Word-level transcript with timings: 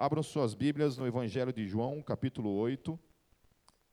Abram 0.00 0.22
suas 0.22 0.54
Bíblias 0.54 0.96
no 0.96 1.06
Evangelho 1.06 1.52
de 1.52 1.66
João, 1.66 2.00
capítulo 2.00 2.48
8, 2.56 2.98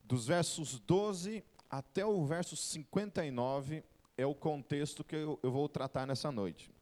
dos 0.02 0.26
versos 0.26 0.80
12 0.80 1.44
até 1.68 2.02
o 2.06 2.24
verso 2.24 2.56
59 2.56 3.84
é 4.16 4.24
o 4.24 4.34
contexto 4.34 5.04
que 5.04 5.14
eu, 5.14 5.38
eu 5.42 5.52
vou 5.52 5.68
tratar 5.68 6.06
nessa 6.06 6.32
noite. 6.32 6.72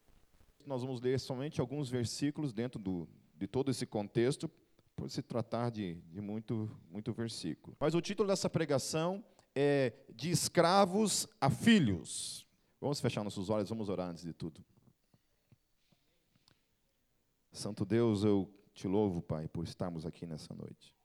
Nós 0.65 0.81
vamos 0.81 1.01
ler 1.01 1.19
somente 1.19 1.59
alguns 1.59 1.89
versículos 1.89 2.53
dentro 2.53 2.79
do, 2.79 3.05
de 3.35 3.47
todo 3.47 3.69
esse 3.69 3.85
contexto, 3.85 4.49
por 4.95 5.09
se 5.09 5.21
tratar 5.21 5.71
de, 5.71 5.95
de 5.95 6.21
muito, 6.21 6.71
muito 6.89 7.11
versículo. 7.11 7.75
Mas 7.81 7.93
o 7.93 7.99
título 7.99 8.29
dessa 8.29 8.49
pregação 8.49 9.21
é 9.53 9.91
De 10.15 10.31
Escravos 10.31 11.27
a 11.41 11.49
Filhos. 11.49 12.47
Vamos 12.79 13.01
fechar 13.01 13.25
nossos 13.25 13.49
olhos, 13.49 13.67
vamos 13.67 13.89
orar 13.89 14.07
antes 14.07 14.23
de 14.23 14.31
tudo. 14.31 14.63
Santo 17.51 17.83
Deus, 17.83 18.23
eu 18.23 18.49
te 18.77 18.87
louvo, 18.87 19.23
Pai, 19.23 19.47
por 19.47 19.63
estarmos 19.63 20.05
aqui 20.05 20.27
nessa 20.27 20.53
noite. 20.53 20.95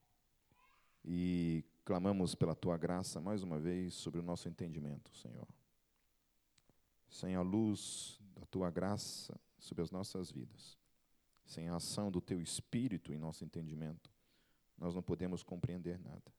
E 1.02 1.64
clamamos 1.86 2.34
pela 2.34 2.54
tua 2.54 2.76
graça 2.76 3.18
mais 3.18 3.42
uma 3.42 3.58
vez 3.58 3.94
sobre 3.94 4.20
o 4.20 4.22
nosso 4.22 4.46
entendimento, 4.46 5.10
Senhor. 5.16 5.48
Sem 7.08 7.34
a 7.34 7.40
luz 7.40 8.20
da 8.34 8.44
tua 8.44 8.70
graça 8.70 9.40
sobre 9.58 9.82
as 9.82 9.90
nossas 9.90 10.30
vidas, 10.30 10.78
sem 11.46 11.70
a 11.70 11.76
ação 11.76 12.10
do 12.10 12.20
teu 12.20 12.42
espírito 12.42 13.10
em 13.10 13.18
nosso 13.18 13.42
entendimento, 13.42 14.12
nós 14.76 14.94
não 14.94 15.02
podemos 15.02 15.42
compreender 15.42 15.98
nada. 15.98 16.30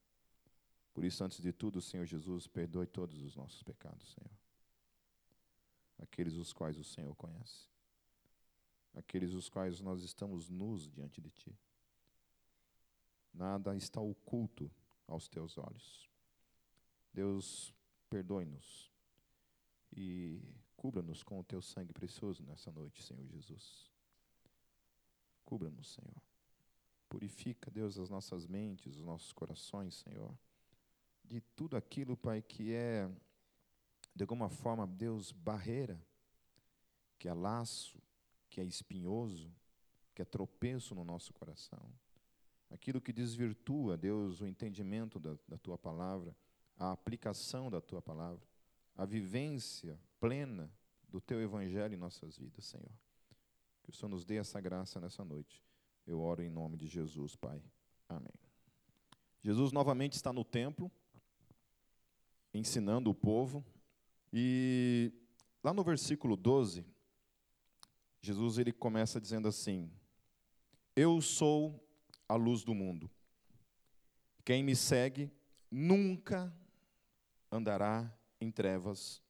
Por 0.92 1.04
isso, 1.04 1.24
antes 1.24 1.42
de 1.42 1.52
tudo, 1.52 1.80
Senhor 1.80 2.06
Jesus, 2.06 2.46
perdoe 2.46 2.86
todos 2.86 3.20
os 3.22 3.34
nossos 3.34 3.60
pecados, 3.64 4.14
Senhor. 4.14 4.30
Aqueles 5.98 6.34
os 6.34 6.52
quais 6.52 6.78
o 6.78 6.84
Senhor 6.84 7.12
conhece. 7.16 7.73
Aqueles 8.94 9.32
os 9.32 9.48
quais 9.48 9.80
nós 9.80 10.02
estamos 10.02 10.48
nus 10.48 10.88
diante 10.88 11.20
de 11.20 11.30
Ti. 11.30 11.58
Nada 13.32 13.76
está 13.76 14.00
oculto 14.00 14.70
aos 15.06 15.28
Teus 15.28 15.58
olhos. 15.58 16.08
Deus, 17.12 17.74
perdoe-nos 18.08 18.92
e 19.92 20.40
cubra-nos 20.76 21.22
com 21.22 21.40
o 21.40 21.44
Teu 21.44 21.60
sangue 21.60 21.92
precioso 21.92 22.42
nessa 22.44 22.70
noite, 22.70 23.02
Senhor 23.02 23.26
Jesus. 23.26 23.90
Cubra-nos, 25.44 25.94
Senhor. 25.94 26.22
Purifica, 27.08 27.70
Deus, 27.70 27.98
as 27.98 28.10
nossas 28.10 28.46
mentes, 28.46 28.96
os 28.96 29.04
nossos 29.04 29.32
corações, 29.32 29.94
Senhor, 29.94 30.36
de 31.24 31.40
tudo 31.40 31.76
aquilo, 31.76 32.16
Pai, 32.16 32.42
que 32.42 32.72
é, 32.72 33.08
de 34.14 34.22
alguma 34.22 34.48
forma, 34.48 34.86
Deus, 34.86 35.32
barreira, 35.32 36.00
que 37.18 37.28
é 37.28 37.34
laço, 37.34 38.02
que 38.54 38.60
é 38.60 38.64
espinhoso, 38.64 39.52
que 40.14 40.22
é 40.22 40.24
tropeço 40.24 40.94
no 40.94 41.02
nosso 41.02 41.32
coração. 41.32 41.92
Aquilo 42.70 43.00
que 43.00 43.12
desvirtua, 43.12 43.96
Deus, 43.96 44.40
o 44.40 44.46
entendimento 44.46 45.18
da, 45.18 45.36
da 45.48 45.58
tua 45.58 45.76
palavra, 45.76 46.36
a 46.78 46.92
aplicação 46.92 47.68
da 47.68 47.80
tua 47.80 48.00
palavra, 48.00 48.46
a 48.96 49.04
vivência 49.04 49.98
plena 50.20 50.72
do 51.08 51.20
teu 51.20 51.42
evangelho 51.42 51.94
em 51.94 51.96
nossas 51.96 52.38
vidas, 52.38 52.64
Senhor. 52.66 52.92
Que 53.82 53.90
o 53.90 53.92
Senhor 53.92 54.08
nos 54.08 54.24
dê 54.24 54.36
essa 54.36 54.60
graça 54.60 55.00
nessa 55.00 55.24
noite. 55.24 55.60
Eu 56.06 56.20
oro 56.20 56.40
em 56.40 56.48
nome 56.48 56.76
de 56.76 56.86
Jesus, 56.86 57.34
Pai. 57.34 57.60
Amém. 58.08 58.38
Jesus 59.42 59.72
novamente 59.72 60.12
está 60.12 60.32
no 60.32 60.44
templo, 60.44 60.88
ensinando 62.54 63.10
o 63.10 63.14
povo, 63.14 63.64
e 64.32 65.12
lá 65.60 65.74
no 65.74 65.82
versículo 65.82 66.36
12, 66.36 66.93
Jesus 68.24 68.56
ele 68.56 68.72
começa 68.72 69.20
dizendo 69.20 69.46
assim: 69.46 69.90
Eu 70.96 71.20
sou 71.20 71.86
a 72.26 72.34
luz 72.34 72.64
do 72.64 72.72
mundo. 72.72 73.10
Quem 74.42 74.62
me 74.62 74.74
segue 74.74 75.30
nunca 75.70 76.50
andará 77.52 78.10
em 78.40 78.50
trevas, 78.50 79.22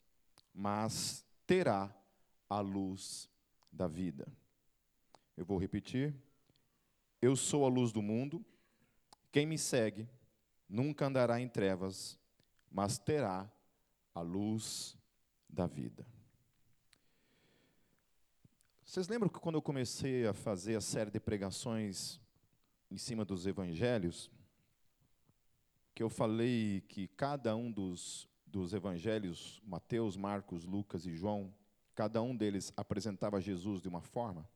mas 0.55 1.27
terá 1.45 1.93
a 2.49 2.61
luz 2.61 3.29
da 3.73 3.89
vida. 3.89 4.29
Eu 5.37 5.45
vou 5.45 5.59
repetir. 5.59 6.15
Eu 7.21 7.35
sou 7.35 7.65
a 7.65 7.69
luz 7.69 7.91
do 7.91 8.01
mundo. 8.01 8.47
Quem 9.33 9.45
me 9.45 9.59
segue 9.59 10.09
nunca 10.69 11.07
andará 11.07 11.41
em 11.41 11.49
trevas, 11.49 12.17
mas 12.71 12.97
terá 12.97 13.51
a 14.15 14.21
luz 14.21 14.97
da 15.51 15.67
vida. 15.67 16.07
Vocês 18.95 19.09
lembram 19.09 19.29
que 19.29 19.41
quando 19.41 19.57
eu 19.57 19.61
comecei 19.61 20.25
a 20.25 20.33
fazer 20.33 20.77
a 20.77 20.81
série 20.81 21.11
de 21.11 21.19
pregações 21.19 22.21
em 22.89 22.97
cima 22.97 23.25
dos 23.25 23.45
evangelhos, 23.45 24.31
que 25.93 26.01
eu 26.01 26.09
falei 26.09 26.81
que 26.83 27.09
cada 27.09 27.57
um 27.57 27.73
dos, 27.73 28.29
dos 28.47 28.73
evangelhos, 28.73 29.61
Mateus, 29.67 30.17
Marcos, 30.17 30.65
Lucas 30.65 31.07
e 31.07 31.13
João, 31.13 31.53
cada 31.93 32.23
um 32.23 32.37
deles 32.37 32.73
apresentava 32.77 33.41
Jesus 33.41 33.83
de 33.83 33.89
uma 33.89 34.01
forma? 34.01 34.49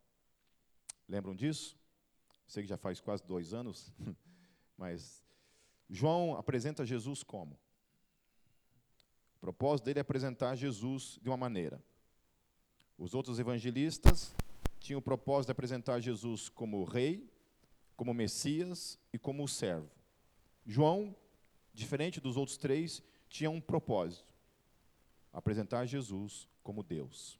Lembram 1.09 1.34
disso? 1.34 1.77
Sei 2.47 2.62
que 2.62 2.69
já 2.69 2.77
faz 2.77 3.00
quase 3.00 3.25
dois 3.27 3.53
anos, 3.53 3.93
mas 4.78 5.27
João 5.91 6.37
apresenta 6.37 6.87
Jesus 6.87 7.25
como? 7.25 7.59
O 9.34 9.41
propósito 9.41 9.87
dele 9.87 9.98
é 9.98 10.03
apresentar 10.03 10.54
Jesus 10.54 11.19
de 11.21 11.28
uma 11.28 11.37
maneira. 11.37 11.82
Os 12.98 13.14
outros 13.14 13.38
evangelistas 13.38 14.34
tinham 14.81 14.98
o 14.98 15.03
propósito 15.03 15.48
de 15.48 15.53
apresentar 15.53 16.00
Jesus 16.00 16.48
como 16.48 16.84
rei, 16.84 17.31
como 17.97 18.12
Messias 18.12 18.98
e 19.12 19.19
como 19.19 19.47
servo. 19.48 19.88
João, 20.66 21.16
diferente 21.72 22.20
dos 22.20 22.36
outros 22.36 22.56
três, 22.56 23.03
tinha 23.28 23.50
um 23.50 23.60
propósito: 23.60 24.34
apresentar 25.32 25.86
Jesus 25.86 26.48
como 26.62 26.82
Deus. 26.82 27.38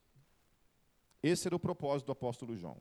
Esse 1.23 1.49
era 1.49 1.57
o 1.57 1.61
propósito 1.61 2.07
do 2.07 2.13
apóstolo 2.13 2.57
João 2.57 2.81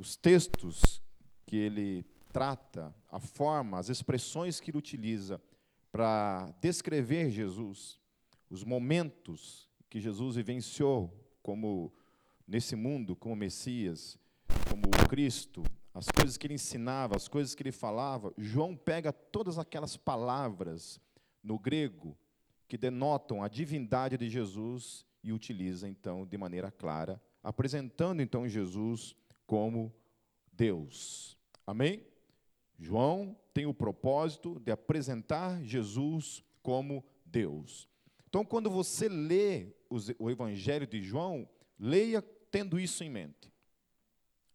os 0.00 0.16
textos 0.16 1.02
que 1.44 1.56
ele 1.56 2.06
trata, 2.32 2.94
a 3.10 3.20
forma, 3.20 3.78
as 3.78 3.90
expressões 3.90 4.58
que 4.58 4.70
ele 4.70 4.78
utiliza 4.78 5.38
para 5.92 6.50
descrever 6.58 7.28
Jesus, 7.28 8.00
os 8.48 8.64
momentos 8.64 9.68
que 9.90 10.00
Jesus 10.00 10.36
vivenciou 10.36 11.12
como 11.42 11.92
nesse 12.46 12.74
mundo, 12.74 13.14
como 13.14 13.36
Messias, 13.36 14.18
como 14.68 14.82
Cristo, 15.08 15.62
as 15.92 16.06
coisas 16.08 16.36
que 16.36 16.46
ele 16.46 16.54
ensinava, 16.54 17.16
as 17.16 17.28
coisas 17.28 17.54
que 17.54 17.62
ele 17.62 17.72
falava, 17.72 18.32
João 18.36 18.76
pega 18.76 19.12
todas 19.12 19.58
aquelas 19.58 19.96
palavras 19.96 21.00
no 21.42 21.58
grego 21.58 22.16
que 22.68 22.78
denotam 22.78 23.42
a 23.42 23.48
divindade 23.48 24.16
de 24.16 24.30
Jesus 24.30 25.04
e 25.22 25.32
utiliza 25.32 25.88
então 25.88 26.24
de 26.24 26.38
maneira 26.38 26.70
clara, 26.70 27.20
apresentando 27.42 28.22
então 28.22 28.48
Jesus 28.48 29.14
como 29.46 29.92
Deus. 30.52 31.36
Amém? 31.66 32.06
João 32.78 33.36
tem 33.52 33.66
o 33.66 33.74
propósito 33.74 34.60
de 34.60 34.70
apresentar 34.70 35.62
Jesus 35.62 36.42
como 36.62 37.04
Deus. 37.26 37.89
Então, 38.30 38.44
quando 38.44 38.70
você 38.70 39.08
lê 39.08 39.74
o 40.16 40.30
Evangelho 40.30 40.86
de 40.86 41.02
João, 41.02 41.48
leia 41.76 42.22
tendo 42.48 42.78
isso 42.78 43.02
em 43.02 43.10
mente. 43.10 43.52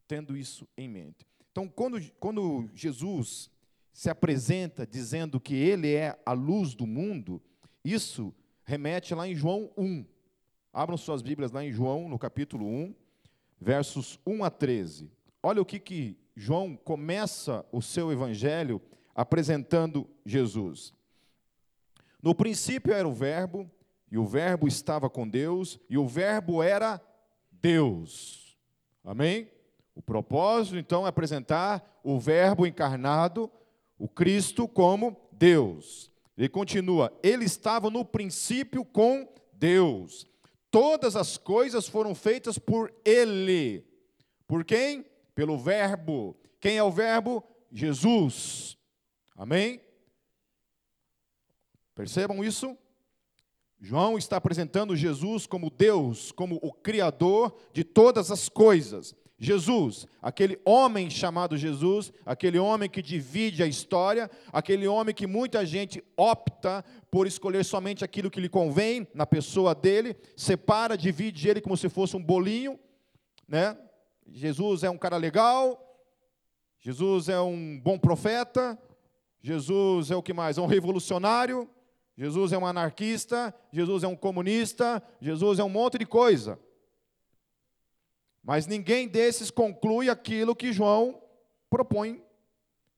Tendo 0.07 0.37
isso 0.37 0.65
em 0.77 0.87
mente. 0.87 1.27
Então, 1.51 1.67
quando, 1.67 1.99
quando 2.13 2.69
Jesus 2.73 3.51
se 3.91 4.09
apresenta 4.09 4.87
dizendo 4.87 5.41
que 5.41 5.55
ele 5.55 5.93
é 5.93 6.17
a 6.25 6.31
luz 6.31 6.73
do 6.73 6.87
mundo, 6.87 7.41
isso 7.83 8.33
remete 8.63 9.13
lá 9.13 9.27
em 9.27 9.35
João 9.35 9.69
1. 9.77 10.05
Abram 10.71 10.97
suas 10.97 11.21
Bíblias 11.21 11.51
lá 11.51 11.63
em 11.63 11.71
João, 11.71 12.07
no 12.07 12.17
capítulo 12.17 12.65
1, 12.65 12.95
versos 13.59 14.17
1 14.25 14.43
a 14.43 14.49
13. 14.49 15.11
Olha 15.43 15.61
o 15.61 15.65
que, 15.65 15.79
que 15.79 16.17
João 16.33 16.77
começa 16.77 17.65
o 17.73 17.81
seu 17.81 18.09
evangelho 18.09 18.81
apresentando 19.13 20.09
Jesus. 20.25 20.93
No 22.25 22.33
princípio 22.33 22.91
era 22.91 23.07
o 23.07 23.13
Verbo, 23.13 23.69
e 24.11 24.17
o 24.17 24.25
Verbo 24.25 24.67
estava 24.67 25.07
com 25.11 25.29
Deus, 25.29 25.79
e 25.87 25.95
o 25.95 26.07
Verbo 26.07 26.63
era 26.63 26.99
Deus. 27.51 28.57
Amém? 29.03 29.47
O 29.93 30.01
propósito, 30.01 30.75
então, 30.75 31.05
é 31.05 31.09
apresentar 31.09 32.01
o 32.03 32.19
Verbo 32.19 32.65
encarnado, 32.65 33.51
o 33.99 34.07
Cristo, 34.07 34.67
como 34.67 35.15
Deus. 35.33 36.11
Ele 36.35 36.49
continua: 36.49 37.13
Ele 37.21 37.45
estava 37.45 37.91
no 37.91 38.03
princípio 38.03 38.83
com 38.83 39.31
Deus. 39.53 40.25
Todas 40.71 41.15
as 41.15 41.37
coisas 41.37 41.87
foram 41.87 42.15
feitas 42.15 42.57
por 42.57 42.91
Ele. 43.05 43.85
Por 44.47 44.65
quem? 44.65 45.05
Pelo 45.35 45.59
Verbo. 45.59 46.35
Quem 46.59 46.75
é 46.75 46.83
o 46.83 46.91
Verbo? 46.91 47.43
Jesus. 47.71 48.75
Amém? 49.37 49.79
Percebam 51.95 52.43
isso? 52.43 52.77
João 53.79 54.17
está 54.17 54.37
apresentando 54.37 54.95
Jesus 54.95 55.47
como 55.47 55.69
Deus, 55.69 56.31
como 56.31 56.59
o 56.61 56.71
Criador 56.71 57.55
de 57.73 57.83
todas 57.83 58.31
as 58.31 58.49
coisas. 58.49 59.15
Jesus, 59.37 60.07
aquele 60.21 60.59
homem 60.63 61.09
chamado 61.09 61.57
Jesus, 61.57 62.11
aquele 62.25 62.57
homem 62.57 62.89
que 62.89 63.01
divide 63.01 63.61
a 63.61 63.67
história, 63.67 64.31
aquele 64.51 64.87
homem 64.87 65.13
que 65.13 65.27
muita 65.27 65.65
gente 65.65 66.01
opta 66.15 66.85
por 67.11 67.27
escolher 67.27 67.65
somente 67.65 68.03
aquilo 68.03 68.31
que 68.31 68.39
lhe 68.39 68.47
convém 68.47 69.05
na 69.13 69.25
pessoa 69.25 69.75
dele, 69.75 70.15
separa, 70.37 70.97
divide 70.97 71.49
ele 71.49 71.59
como 71.59 71.75
se 71.75 71.89
fosse 71.89 72.15
um 72.15 72.23
bolinho, 72.23 72.79
né? 73.47 73.77
Jesus 74.27 74.83
é 74.83 74.89
um 74.89 74.97
cara 74.97 75.17
legal, 75.17 75.81
Jesus 76.79 77.27
é 77.27 77.39
um 77.39 77.79
bom 77.79 77.99
profeta, 77.99 78.79
Jesus 79.41 80.11
é 80.11 80.15
o 80.15 80.23
que 80.23 80.33
mais? 80.33 80.57
É 80.57 80.61
um 80.61 80.65
revolucionário, 80.65 81.69
Jesus 82.17 82.53
é 82.53 82.57
um 82.57 82.65
anarquista, 82.65 83.53
Jesus 83.71 84.03
é 84.03 84.07
um 84.07 84.15
comunista, 84.15 85.03
Jesus 85.19 85.59
é 85.59 85.63
um 85.63 85.69
monte 85.69 85.97
de 85.97 86.05
coisa. 86.05 86.57
Mas 88.41 88.67
ninguém 88.67 89.07
desses 89.07 89.51
conclui 89.51 90.09
aquilo 90.09 90.55
que 90.55 90.71
João 90.71 91.21
propõe, 91.69 92.23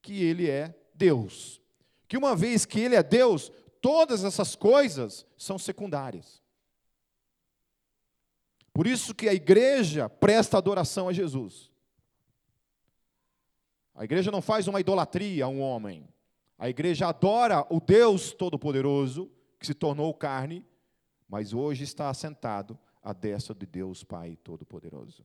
que 0.01 0.23
ele 0.23 0.49
é 0.49 0.75
Deus. 0.93 1.61
Que 2.07 2.17
uma 2.17 2.35
vez 2.35 2.65
que 2.65 2.79
ele 2.79 2.95
é 2.95 3.01
Deus, 3.01 3.51
todas 3.81 4.23
essas 4.23 4.55
coisas 4.55 5.25
são 5.37 5.57
secundárias. 5.57 6.43
Por 8.73 8.85
isso 8.85 9.15
que 9.15 9.27
a 9.27 9.33
igreja 9.33 10.07
presta 10.07 10.57
adoração 10.57 11.09
a 11.09 11.13
Jesus. 11.13 11.71
A 13.95 14.03
igreja 14.03 14.29
não 14.29 14.43
faz 14.43 14.67
uma 14.67 14.79
idolatria 14.79 15.45
a 15.45 15.47
um 15.47 15.59
homem. 15.59 16.07
A 16.57 16.67
igreja 16.67 17.07
adora 17.07 17.65
o 17.69 17.79
Deus 17.79 18.31
Todo-Poderoso, 18.31 19.31
que 19.59 19.67
se 19.67 19.73
tornou 19.73 20.13
carne, 20.13 20.65
mas 21.29 21.53
hoje 21.53 21.83
está 21.83 22.09
assentado 22.09 22.77
à 23.01 23.13
destra 23.13 23.53
de 23.53 23.65
Deus 23.65 24.03
Pai 24.03 24.37
Todo-Poderoso. 24.43 25.23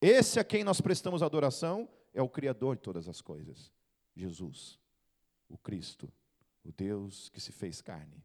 Esse 0.00 0.38
a 0.38 0.44
quem 0.44 0.62
nós 0.62 0.80
prestamos 0.80 1.22
adoração 1.22 1.88
é 2.12 2.20
o 2.20 2.28
Criador 2.28 2.76
de 2.76 2.82
todas 2.82 3.08
as 3.08 3.20
coisas, 3.20 3.72
Jesus, 4.14 4.78
o 5.48 5.56
Cristo, 5.56 6.12
o 6.64 6.72
Deus 6.72 7.28
que 7.30 7.40
se 7.40 7.52
fez 7.52 7.80
carne, 7.80 8.22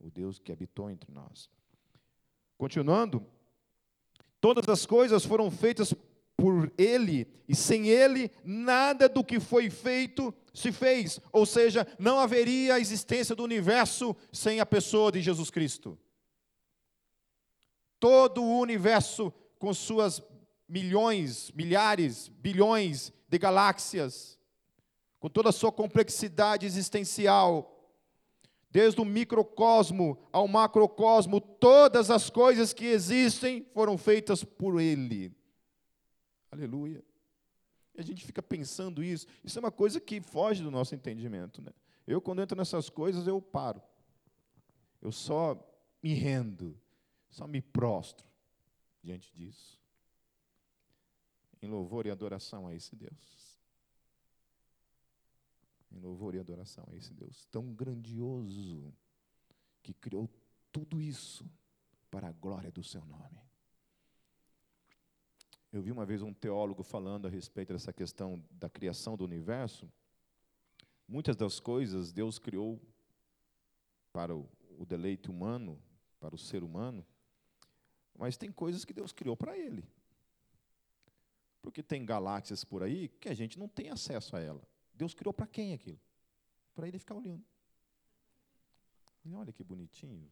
o 0.00 0.10
Deus 0.10 0.38
que 0.38 0.50
habitou 0.50 0.90
entre 0.90 1.12
nós. 1.12 1.50
Continuando, 2.56 3.24
todas 4.40 4.68
as 4.68 4.84
coisas 4.84 5.24
foram 5.24 5.50
feitas 5.50 5.94
por 6.38 6.72
Ele, 6.78 7.26
e 7.48 7.54
sem 7.54 7.88
Ele, 7.88 8.30
nada 8.44 9.08
do 9.08 9.24
que 9.24 9.40
foi 9.40 9.68
feito 9.68 10.32
se 10.54 10.70
fez. 10.70 11.18
Ou 11.32 11.44
seja, 11.44 11.84
não 11.98 12.20
haveria 12.20 12.76
a 12.76 12.80
existência 12.80 13.34
do 13.34 13.42
universo 13.42 14.16
sem 14.32 14.60
a 14.60 14.66
pessoa 14.66 15.10
de 15.10 15.20
Jesus 15.20 15.50
Cristo. 15.50 15.98
Todo 17.98 18.40
o 18.44 18.60
universo, 18.60 19.32
com 19.58 19.74
suas 19.74 20.22
milhões, 20.68 21.50
milhares, 21.56 22.28
bilhões 22.28 23.12
de 23.28 23.36
galáxias, 23.36 24.38
com 25.18 25.28
toda 25.28 25.48
a 25.48 25.52
sua 25.52 25.72
complexidade 25.72 26.64
existencial, 26.64 27.74
desde 28.70 29.00
o 29.00 29.04
microcosmo 29.04 30.16
ao 30.30 30.46
macrocosmo, 30.46 31.40
todas 31.40 32.12
as 32.12 32.30
coisas 32.30 32.72
que 32.72 32.84
existem 32.84 33.66
foram 33.74 33.98
feitas 33.98 34.44
por 34.44 34.80
Ele. 34.80 35.36
Aleluia. 36.50 37.04
E 37.94 38.00
a 38.00 38.04
gente 38.04 38.24
fica 38.24 38.42
pensando 38.42 39.02
isso. 39.02 39.26
Isso 39.42 39.58
é 39.58 39.60
uma 39.60 39.72
coisa 39.72 40.00
que 40.00 40.20
foge 40.20 40.62
do 40.62 40.70
nosso 40.70 40.94
entendimento. 40.94 41.60
Né? 41.60 41.72
Eu, 42.06 42.20
quando 42.20 42.42
entro 42.42 42.56
nessas 42.56 42.88
coisas, 42.88 43.26
eu 43.26 43.40
paro. 43.40 43.82
Eu 45.00 45.12
só 45.12 45.56
me 46.02 46.14
rendo, 46.14 46.78
só 47.30 47.46
me 47.46 47.60
prostro 47.60 48.26
diante 49.02 49.32
disso 49.34 49.78
em 51.62 51.68
louvor 51.68 52.06
e 52.06 52.10
adoração 52.10 52.66
a 52.66 52.74
esse 52.74 52.94
Deus. 52.94 53.58
Em 55.90 55.98
louvor 55.98 56.34
e 56.34 56.38
adoração 56.38 56.86
a 56.90 56.96
esse 56.96 57.12
Deus 57.12 57.46
tão 57.46 57.72
grandioso 57.72 58.94
que 59.82 59.94
criou 59.94 60.28
tudo 60.70 61.00
isso 61.00 61.48
para 62.10 62.28
a 62.28 62.32
glória 62.32 62.70
do 62.70 62.84
seu 62.84 63.04
nome. 63.04 63.47
Eu 65.70 65.82
vi 65.82 65.92
uma 65.92 66.06
vez 66.06 66.22
um 66.22 66.32
teólogo 66.32 66.82
falando 66.82 67.26
a 67.26 67.30
respeito 67.30 67.74
dessa 67.74 67.92
questão 67.92 68.42
da 68.50 68.70
criação 68.70 69.16
do 69.16 69.24
universo. 69.24 69.90
Muitas 71.06 71.36
das 71.36 71.60
coisas 71.60 72.10
Deus 72.10 72.38
criou 72.38 72.80
para 74.12 74.34
o, 74.34 74.48
deleite 74.86 75.30
humano, 75.30 75.80
para 76.18 76.34
o 76.34 76.38
ser 76.38 76.62
humano, 76.62 77.06
mas 78.16 78.36
tem 78.36 78.50
coisas 78.50 78.84
que 78.84 78.94
Deus 78.94 79.12
criou 79.12 79.36
para 79.36 79.56
ele. 79.56 79.84
Porque 81.60 81.82
tem 81.82 82.04
galáxias 82.04 82.64
por 82.64 82.82
aí 82.82 83.08
que 83.08 83.28
a 83.28 83.34
gente 83.34 83.58
não 83.58 83.68
tem 83.68 83.90
acesso 83.90 84.36
a 84.36 84.40
ela. 84.40 84.62
Deus 84.94 85.12
criou 85.12 85.34
para 85.34 85.46
quem 85.46 85.74
aquilo? 85.74 86.00
Para 86.74 86.88
ele 86.88 86.98
ficar 86.98 87.14
olhando. 87.14 87.44
E 89.22 89.34
olha 89.34 89.52
que 89.52 89.62
bonitinho. 89.62 90.30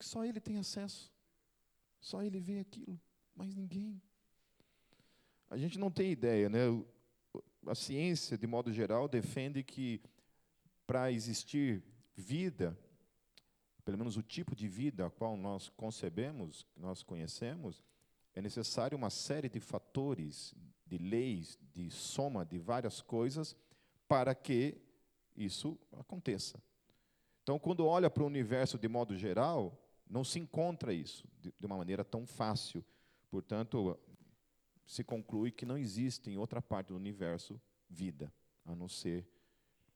Só 0.00 0.24
ele 0.24 0.40
tem 0.40 0.58
acesso. 0.58 1.13
Só 2.04 2.22
ele 2.22 2.38
vê 2.38 2.58
aquilo, 2.58 3.00
mas 3.34 3.54
ninguém. 3.54 3.98
A 5.48 5.56
gente 5.56 5.78
não 5.78 5.90
tem 5.90 6.12
ideia, 6.12 6.50
né? 6.50 6.58
A 7.66 7.74
ciência, 7.74 8.36
de 8.36 8.46
modo 8.46 8.70
geral, 8.70 9.08
defende 9.08 9.62
que 9.62 10.02
para 10.86 11.10
existir 11.10 11.82
vida, 12.14 12.78
pelo 13.86 13.96
menos 13.96 14.18
o 14.18 14.22
tipo 14.22 14.54
de 14.54 14.68
vida 14.68 15.06
a 15.06 15.10
qual 15.10 15.34
nós 15.34 15.70
concebemos, 15.70 16.66
nós 16.76 17.02
conhecemos, 17.02 17.82
é 18.34 18.42
necessário 18.42 18.98
uma 18.98 19.08
série 19.08 19.48
de 19.48 19.58
fatores, 19.58 20.54
de 20.84 20.98
leis, 20.98 21.58
de 21.72 21.90
soma 21.90 22.44
de 22.44 22.58
várias 22.58 23.00
coisas 23.00 23.56
para 24.06 24.34
que 24.34 24.76
isso 25.34 25.78
aconteça. 25.90 26.62
Então, 27.42 27.58
quando 27.58 27.86
olha 27.86 28.10
para 28.10 28.22
o 28.22 28.26
universo 28.26 28.78
de 28.78 28.88
modo 28.88 29.16
geral, 29.16 29.83
não 30.14 30.22
se 30.22 30.38
encontra 30.38 30.94
isso 30.94 31.26
de 31.42 31.66
uma 31.66 31.76
maneira 31.76 32.04
tão 32.04 32.24
fácil. 32.24 32.84
Portanto, 33.28 33.98
se 34.86 35.02
conclui 35.02 35.50
que 35.50 35.66
não 35.66 35.76
existe 35.76 36.30
em 36.30 36.38
outra 36.38 36.62
parte 36.62 36.88
do 36.88 36.96
universo 36.96 37.60
vida, 37.90 38.32
a 38.64 38.76
não 38.76 38.88
ser. 38.88 39.28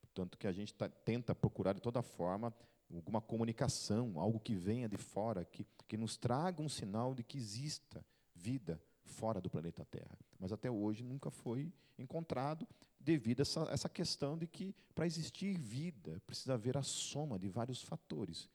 Portanto, 0.01 0.37
que 0.37 0.45
a 0.45 0.51
gente 0.51 0.73
tá, 0.73 0.89
tenta 0.89 1.33
procurar 1.33 1.71
de 1.71 1.81
toda 1.81 2.01
forma 2.01 2.53
alguma 2.93 3.21
comunicação, 3.21 4.19
algo 4.19 4.41
que 4.41 4.55
venha 4.55 4.89
de 4.89 4.97
fora, 4.97 5.45
que, 5.45 5.65
que 5.87 5.95
nos 5.95 6.17
traga 6.17 6.61
um 6.61 6.67
sinal 6.67 7.15
de 7.15 7.23
que 7.23 7.37
exista 7.37 8.05
vida 8.35 8.81
fora 9.05 9.39
do 9.39 9.49
planeta 9.49 9.85
Terra. 9.85 10.19
Mas 10.37 10.51
até 10.51 10.69
hoje 10.69 11.01
nunca 11.01 11.31
foi 11.31 11.71
encontrado, 11.97 12.67
devido 12.99 13.39
a 13.39 13.43
essa, 13.43 13.61
essa 13.71 13.87
questão 13.87 14.37
de 14.37 14.47
que, 14.47 14.75
para 14.93 15.07
existir 15.07 15.57
vida, 15.57 16.21
precisa 16.27 16.55
haver 16.55 16.75
a 16.75 16.83
soma 16.83 17.39
de 17.39 17.47
vários 17.47 17.81
fatores 17.81 18.49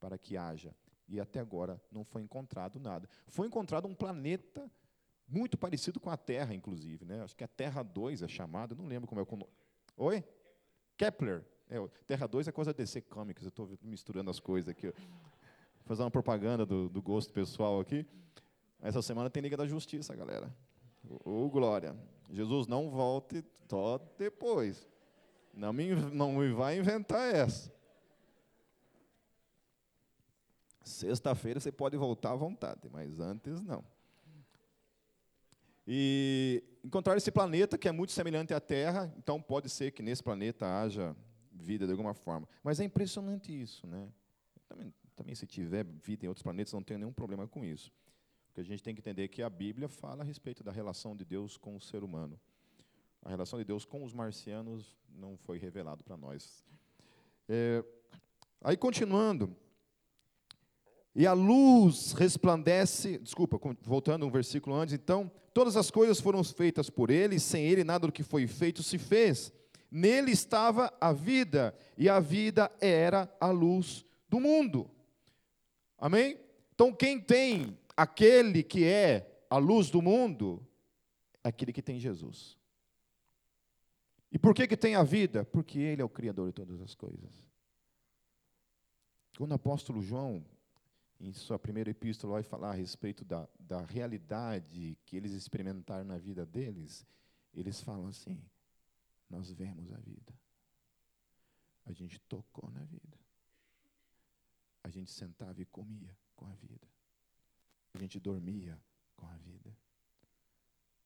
para 0.00 0.18
que 0.18 0.36
haja. 0.36 0.74
E 1.08 1.20
até 1.20 1.40
agora 1.40 1.80
não 1.90 2.04
foi 2.04 2.22
encontrado 2.22 2.80
nada. 2.80 3.08
Foi 3.26 3.46
encontrado 3.46 3.86
um 3.86 3.94
planeta 3.94 4.70
muito 5.26 5.56
parecido 5.56 6.00
com 6.00 6.10
a 6.10 6.16
Terra, 6.16 6.54
inclusive. 6.54 7.04
Né? 7.04 7.22
Acho 7.22 7.36
que 7.36 7.44
a 7.44 7.48
Terra 7.48 7.82
2 7.82 8.22
é 8.22 8.28
chamada, 8.28 8.74
não 8.74 8.86
lembro 8.86 9.08
como 9.08 9.20
é 9.20 9.22
o. 9.22 9.26
Como... 9.26 9.48
Oi? 9.96 10.24
Kepler. 10.96 11.44
É, 11.68 11.76
Terra 12.06 12.26
2 12.26 12.48
é 12.48 12.52
coisa 12.52 12.74
DC 12.74 13.00
Comics, 13.02 13.44
eu 13.44 13.48
estou 13.48 13.78
misturando 13.82 14.30
as 14.30 14.38
coisas 14.38 14.68
aqui. 14.68 14.86
Vou 14.86 14.94
fazer 15.84 16.02
uma 16.02 16.10
propaganda 16.10 16.64
do, 16.64 16.88
do 16.88 17.02
gosto 17.02 17.32
pessoal 17.32 17.80
aqui. 17.80 18.06
Essa 18.80 19.00
semana 19.00 19.30
tem 19.30 19.42
Liga 19.42 19.56
da 19.56 19.66
Justiça, 19.66 20.14
galera. 20.14 20.54
Ô, 21.24 21.48
glória. 21.48 21.96
Jesus 22.30 22.66
não 22.66 22.90
volte 22.90 23.44
só 23.68 23.98
depois. 24.18 24.86
Não 25.52 25.72
me, 25.72 25.94
não 26.12 26.32
me 26.32 26.52
vai 26.52 26.78
inventar 26.78 27.34
essa. 27.34 27.72
Sexta-feira 30.84 31.58
você 31.58 31.72
pode 31.72 31.96
voltar 31.96 32.32
à 32.32 32.36
vontade, 32.36 32.88
mas 32.92 33.18
antes 33.18 33.62
não. 33.62 33.82
E 35.86 36.62
encontrar 36.82 37.16
esse 37.16 37.30
planeta 37.30 37.76
que 37.76 37.88
é 37.88 37.92
muito 37.92 38.12
semelhante 38.12 38.54
à 38.54 38.60
Terra, 38.60 39.12
então 39.18 39.40
pode 39.40 39.68
ser 39.68 39.92
que 39.92 40.02
nesse 40.02 40.22
planeta 40.22 40.66
haja 40.66 41.16
vida 41.52 41.86
de 41.86 41.92
alguma 41.92 42.14
forma. 42.14 42.48
Mas 42.62 42.80
é 42.80 42.84
impressionante 42.84 43.50
isso, 43.50 43.86
né? 43.86 44.08
Também, 44.68 44.92
também 45.16 45.34
se 45.34 45.46
tiver 45.46 45.84
vida 45.84 46.24
em 46.24 46.28
outros 46.28 46.42
planetas, 46.42 46.72
não 46.72 46.82
tenho 46.82 47.00
nenhum 47.00 47.12
problema 47.12 47.46
com 47.46 47.64
isso. 47.64 47.92
Porque 48.46 48.60
a 48.60 48.64
gente 48.64 48.82
tem 48.82 48.94
que 48.94 49.00
entender 49.00 49.28
que 49.28 49.42
a 49.42 49.50
Bíblia 49.50 49.88
fala 49.88 50.22
a 50.22 50.26
respeito 50.26 50.62
da 50.62 50.70
relação 50.70 51.16
de 51.16 51.24
Deus 51.24 51.56
com 51.56 51.76
o 51.76 51.80
ser 51.80 52.04
humano. 52.04 52.38
A 53.22 53.28
relação 53.28 53.58
de 53.58 53.64
Deus 53.64 53.84
com 53.84 54.04
os 54.04 54.12
marcianos 54.12 54.96
não 55.08 55.36
foi 55.36 55.58
revelado 55.58 56.04
para 56.04 56.16
nós. 56.16 56.64
É, 57.48 57.84
aí, 58.60 58.76
continuando. 58.76 59.56
E 61.14 61.26
a 61.26 61.32
luz 61.32 62.12
resplandece, 62.12 63.18
desculpa, 63.18 63.60
voltando 63.82 64.26
um 64.26 64.30
versículo 64.30 64.74
antes, 64.74 64.94
então, 64.94 65.30
todas 65.52 65.76
as 65.76 65.90
coisas 65.90 66.20
foram 66.20 66.42
feitas 66.42 66.90
por 66.90 67.08
ele, 67.08 67.38
sem 67.38 67.64
ele 67.64 67.84
nada 67.84 68.06
do 68.06 68.12
que 68.12 68.24
foi 68.24 68.46
feito 68.46 68.82
se 68.82 68.98
fez. 68.98 69.52
Nele 69.90 70.32
estava 70.32 70.92
a 71.00 71.12
vida, 71.12 71.72
e 71.96 72.08
a 72.08 72.18
vida 72.18 72.70
era 72.80 73.32
a 73.40 73.50
luz 73.50 74.04
do 74.28 74.40
mundo. 74.40 74.90
Amém? 75.96 76.36
Então, 76.74 76.92
quem 76.92 77.20
tem 77.20 77.78
aquele 77.96 78.64
que 78.64 78.84
é 78.84 79.46
a 79.48 79.56
luz 79.56 79.90
do 79.90 80.02
mundo 80.02 80.66
é 81.44 81.48
aquele 81.48 81.72
que 81.72 81.82
tem 81.82 82.00
Jesus. 82.00 82.58
E 84.32 84.38
por 84.38 84.52
que, 84.52 84.66
que 84.66 84.76
tem 84.76 84.96
a 84.96 85.04
vida? 85.04 85.44
Porque 85.44 85.78
Ele 85.78 86.02
é 86.02 86.04
o 86.04 86.08
Criador 86.08 86.48
de 86.48 86.54
todas 86.54 86.80
as 86.82 86.92
coisas. 86.96 87.30
Quando 89.38 89.52
o 89.52 89.54
apóstolo 89.54 90.02
João, 90.02 90.44
em 91.20 91.32
sua 91.32 91.58
primeira 91.58 91.90
epístola, 91.90 92.34
vai 92.34 92.42
falar 92.42 92.70
a 92.70 92.74
respeito 92.74 93.24
da, 93.24 93.48
da 93.58 93.80
realidade 93.80 94.98
que 95.04 95.16
eles 95.16 95.32
experimentaram 95.32 96.04
na 96.04 96.18
vida 96.18 96.44
deles, 96.44 97.06
eles 97.52 97.80
falam 97.80 98.06
assim: 98.08 98.42
Nós 99.28 99.50
vemos 99.50 99.92
a 99.92 99.98
vida, 99.98 100.34
a 101.84 101.92
gente 101.92 102.18
tocou 102.20 102.70
na 102.70 102.84
vida, 102.84 103.18
a 104.82 104.90
gente 104.90 105.10
sentava 105.10 105.60
e 105.60 105.64
comia 105.64 106.16
com 106.34 106.46
a 106.46 106.54
vida, 106.54 106.86
a 107.92 107.98
gente 107.98 108.18
dormia 108.18 108.80
com 109.16 109.26
a 109.26 109.36
vida. 109.36 109.74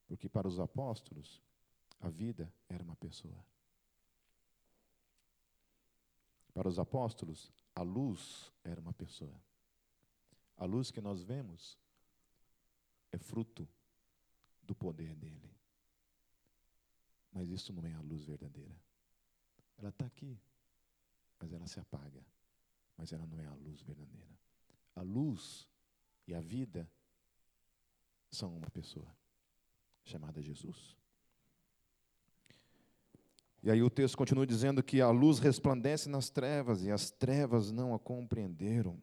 Porque 0.06 0.28
para 0.28 0.48
os 0.48 0.58
apóstolos, 0.58 1.42
a 2.00 2.08
vida 2.08 2.52
era 2.68 2.82
uma 2.82 2.96
pessoa. 2.96 3.44
Para 6.54 6.66
os 6.66 6.78
apóstolos, 6.78 7.52
a 7.74 7.82
luz 7.82 8.50
era 8.64 8.80
uma 8.80 8.92
pessoa. 8.92 9.47
A 10.58 10.64
luz 10.64 10.90
que 10.90 11.00
nós 11.00 11.22
vemos 11.22 11.78
é 13.10 13.16
fruto 13.16 13.66
do 14.62 14.74
poder 14.74 15.14
dele. 15.14 15.50
Mas 17.32 17.48
isso 17.48 17.72
não 17.72 17.86
é 17.86 17.94
a 17.94 18.00
luz 18.00 18.24
verdadeira. 18.24 18.76
Ela 19.78 19.90
está 19.90 20.04
aqui, 20.04 20.38
mas 21.38 21.52
ela 21.52 21.66
se 21.66 21.78
apaga. 21.78 22.22
Mas 22.96 23.12
ela 23.12 23.24
não 23.26 23.38
é 23.38 23.46
a 23.46 23.54
luz 23.54 23.80
verdadeira. 23.80 24.36
A 24.96 25.02
luz 25.02 25.68
e 26.26 26.34
a 26.34 26.40
vida 26.40 26.90
são 28.30 28.56
uma 28.56 28.68
pessoa, 28.70 29.16
chamada 30.04 30.42
Jesus. 30.42 30.96
E 33.62 33.70
aí 33.70 33.82
o 33.82 33.90
texto 33.90 34.16
continua 34.16 34.46
dizendo 34.46 34.82
que 34.82 35.00
a 35.00 35.10
luz 35.10 35.38
resplandece 35.38 36.08
nas 36.08 36.30
trevas 36.30 36.84
e 36.84 36.90
as 36.90 37.10
trevas 37.10 37.70
não 37.70 37.94
a 37.94 37.98
compreenderam. 37.98 39.00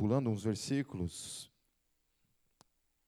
Pulando 0.00 0.30
uns 0.30 0.42
versículos, 0.42 1.52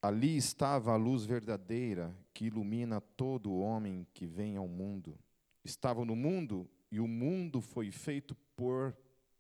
ali 0.03 0.37
estava 0.37 0.93
a 0.93 0.97
luz 0.97 1.25
verdadeira 1.25 2.15
que 2.35 2.45
ilumina 2.45 3.01
todo 3.01 3.51
homem 3.57 4.07
que 4.13 4.27
vem 4.27 4.59
ao 4.59 4.69
mundo. 4.69 5.19
Estava 5.65 6.05
no 6.05 6.15
mundo 6.15 6.69
e 6.91 7.01
o 7.01 7.09
mundo 7.09 7.63
foi 7.63 7.91
feito 7.91 8.35
por 8.55 8.95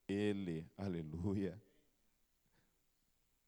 ele. 0.08 0.66
Aleluia. 0.78 1.62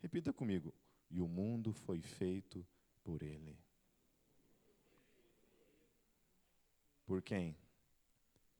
Repita 0.02 0.34
comigo. 0.34 0.74
E 1.10 1.22
o 1.22 1.26
mundo 1.26 1.72
foi 1.72 2.02
feito 2.02 2.62
por 3.02 3.22
ele. 3.22 3.56
Por 7.06 7.22
quem? 7.22 7.56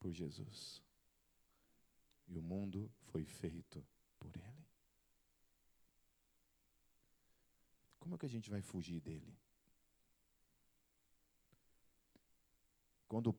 Por 0.00 0.10
Jesus. 0.10 0.82
E 2.28 2.38
o 2.38 2.40
mundo 2.40 2.90
foi 3.02 3.26
feito 3.26 3.84
por 4.18 4.34
Ele. 4.36 4.53
Como 8.04 8.16
é 8.16 8.18
que 8.18 8.26
a 8.26 8.28
gente 8.28 8.50
vai 8.50 8.60
fugir 8.60 9.00
dele? 9.00 9.34
Quando 13.08 13.34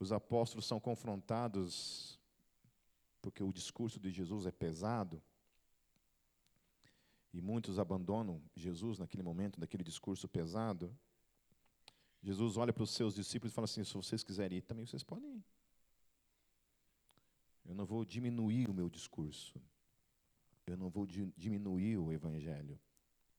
os 0.00 0.10
apóstolos 0.10 0.64
são 0.64 0.80
confrontados, 0.80 2.18
porque 3.20 3.42
o 3.42 3.52
discurso 3.52 4.00
de 4.00 4.10
Jesus 4.10 4.46
é 4.46 4.50
pesado, 4.50 5.22
e 7.30 7.42
muitos 7.42 7.78
abandonam 7.78 8.40
Jesus 8.56 8.98
naquele 8.98 9.22
momento, 9.22 9.60
naquele 9.60 9.84
discurso 9.84 10.26
pesado, 10.26 10.90
Jesus 12.22 12.56
olha 12.56 12.72
para 12.72 12.84
os 12.84 12.90
seus 12.90 13.14
discípulos 13.14 13.52
e 13.52 13.54
fala 13.54 13.66
assim: 13.66 13.84
se 13.84 13.92
vocês 13.92 14.24
quiserem 14.24 14.56
ir, 14.58 14.62
também 14.62 14.86
vocês 14.86 15.02
podem 15.02 15.30
ir. 15.36 15.44
Eu 17.66 17.74
não 17.74 17.84
vou 17.84 18.02
diminuir 18.02 18.66
o 18.70 18.72
meu 18.72 18.88
discurso. 18.88 19.60
Eu 20.66 20.78
não 20.78 20.88
vou 20.88 21.06
diminuir 21.36 21.98
o 21.98 22.10
evangelho. 22.10 22.80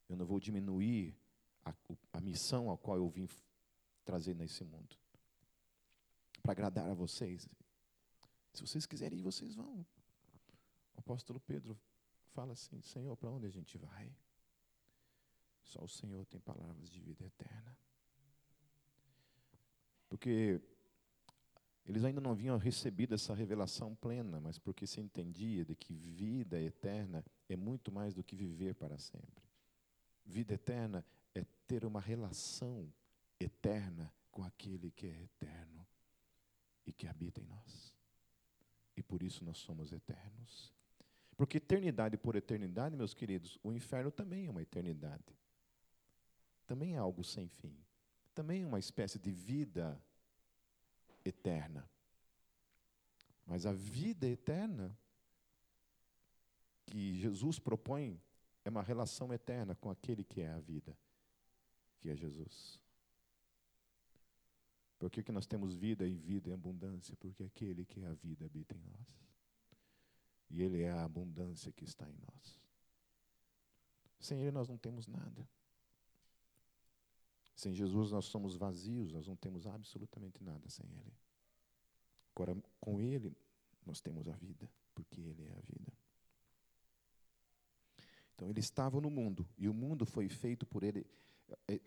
Eu 0.08 0.16
não 0.16 0.26
vou 0.26 0.40
diminuir 0.40 1.18
a, 1.64 1.74
a 2.14 2.22
missão 2.22 2.72
a 2.72 2.78
qual 2.78 2.98
eu 2.98 3.10
vim 3.10 3.28
trazer 4.04 4.36
nesse 4.36 4.64
mundo. 4.64 4.96
Para 6.42 6.52
agradar 6.52 6.90
a 6.90 6.94
vocês. 6.94 7.48
Se 8.54 8.62
vocês 8.62 8.86
quiserem 8.86 9.20
ir, 9.20 9.24
vocês 9.24 9.56
vão. 9.56 9.86
O 10.96 11.00
apóstolo 11.00 11.40
Pedro 11.40 11.78
fala 12.34 12.54
assim: 12.54 12.82
Senhor, 12.82 13.16
para 13.18 13.32
onde 13.32 13.48
a 13.48 13.50
gente 13.50 13.78
vai? 13.78 14.16
Só 15.64 15.84
o 15.84 15.90
Senhor 15.90 16.26
tem 16.26 16.40
palavras 16.40 16.90
de 16.90 17.00
vida 17.00 17.26
eterna. 17.26 17.76
Porque 20.08 20.62
eles 21.86 22.04
ainda 22.04 22.22
não 22.22 22.32
haviam 22.32 22.58
recebido 22.58 23.14
essa 23.14 23.34
revelação 23.34 23.96
plena, 23.96 24.40
mas 24.40 24.58
porque 24.58 24.88
se 24.88 25.00
entendia 25.00 25.64
de 25.64 25.76
que 25.76 25.94
vida 25.94 26.62
eterna 26.62 27.24
é 27.50 27.56
muito 27.56 27.92
mais 27.92 28.14
do 28.14 28.24
que 28.24 28.36
viver 28.36 28.76
para 28.76 28.98
sempre. 28.98 29.45
Vida 30.26 30.54
eterna 30.54 31.06
é 31.34 31.46
ter 31.68 31.86
uma 31.86 32.00
relação 32.00 32.92
eterna 33.40 34.12
com 34.32 34.44
aquele 34.44 34.92
que 34.92 35.08
é 35.08 35.24
eterno 35.24 35.86
e 36.86 36.92
que 36.92 37.08
habita 37.08 37.40
em 37.40 37.46
nós. 37.46 37.94
E 38.98 39.04
por 39.04 39.22
isso 39.22 39.44
nós 39.44 39.58
somos 39.58 39.92
eternos. 39.92 40.74
Porque 41.38 41.58
eternidade 41.58 42.18
por 42.18 42.36
eternidade, 42.36 42.96
meus 42.96 43.14
queridos, 43.14 43.60
o 43.62 43.72
inferno 43.72 44.12
também 44.12 44.46
é 44.48 44.50
uma 44.50 44.62
eternidade. 44.62 45.38
Também 46.66 46.96
é 46.96 46.98
algo 46.98 47.24
sem 47.24 47.48
fim 47.48 47.86
também 48.36 48.66
uma 48.66 48.78
espécie 48.78 49.18
de 49.18 49.32
vida 49.32 49.98
eterna. 51.24 51.90
Mas 53.48 53.66
a 53.66 53.72
vida 53.72 54.28
eterna 54.28 54.96
que 56.86 57.18
Jesus 57.18 57.58
propõe 57.58 58.22
é 58.66 58.70
uma 58.70 58.82
relação 58.82 59.32
eterna 59.32 59.76
com 59.76 59.92
aquele 59.92 60.24
que 60.24 60.42
é 60.42 60.52
a 60.52 60.60
vida, 60.60 60.98
que 62.02 62.10
é 62.10 62.16
Jesus. 62.16 62.82
Por 64.98 65.12
que, 65.12 65.22
que 65.22 65.32
nós 65.32 65.46
temos 65.46 65.76
vida 65.76 66.06
e 66.08 66.16
vida 66.16 66.50
em 66.50 66.54
abundância? 66.54 67.16
Porque 67.18 67.44
aquele 67.44 67.86
que 67.86 68.02
é 68.02 68.08
a 68.08 68.14
vida 68.14 68.44
habita 68.46 68.76
em 68.76 68.82
nós. 68.82 69.26
E 70.50 70.64
Ele 70.64 70.82
é 70.82 70.90
a 70.90 71.04
abundância 71.04 71.72
que 71.72 71.84
está 71.84 72.10
em 72.10 72.18
nós. 72.18 72.60
Sem 74.20 74.42
Ele 74.42 74.52
nós 74.52 74.68
não 74.68 74.78
temos 74.78 75.06
nada. 75.08 75.48
Sem 77.56 77.72
Jesus 77.72 78.12
nós 78.12 78.26
somos 78.26 78.56
vazios, 78.56 79.12
nós 79.12 79.28
não 79.28 79.36
temos 79.36 79.68
absolutamente 79.68 80.44
nada 80.44 80.68
sem 80.70 80.86
Ele. 80.88 81.14
Agora, 82.34 82.58
com 82.82 83.00
Ele, 83.00 83.36
nós 83.86 84.02
temos 84.02 84.28
a 84.28 84.34
vida, 84.34 84.68
porque 84.96 85.22
Ele 85.22 85.46
é 85.46 85.52
a 85.52 85.62
vida. 85.62 85.94
Então, 88.36 88.50
Ele 88.50 88.60
estava 88.60 89.00
no 89.00 89.10
mundo, 89.10 89.48
e 89.58 89.70
o 89.70 89.74
mundo 89.74 90.06
foi 90.06 90.28
feito 90.28 90.66
por 90.66 90.84
Ele. 90.84 91.06
É 91.68 91.80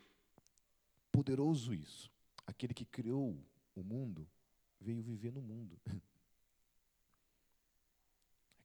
poderoso 1.13 1.75
isso. 1.75 2.11
Aquele 2.47 2.73
que 2.73 2.87
criou 2.87 3.39
o 3.75 3.83
mundo 3.83 4.27
veio 4.81 5.03
viver 5.03 5.31
no 5.31 5.43
mundo. 5.43 5.79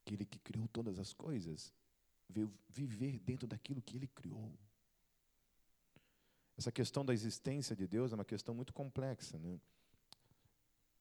Aquele 0.01 0.25
que 0.25 0.39
criou 0.39 0.67
todas 0.69 0.97
as 0.99 1.13
coisas 1.13 1.73
veio 2.29 2.51
viver 2.69 3.19
dentro 3.19 3.47
daquilo 3.47 3.81
que 3.81 3.97
Ele 3.97 4.07
criou. 4.07 4.51
Essa 6.57 6.71
questão 6.71 7.03
da 7.03 7.13
existência 7.13 7.75
de 7.75 7.87
Deus 7.87 8.11
é 8.11 8.15
uma 8.15 8.25
questão 8.25 8.55
muito 8.55 8.73
complexa. 8.73 9.37
Né? 9.37 9.59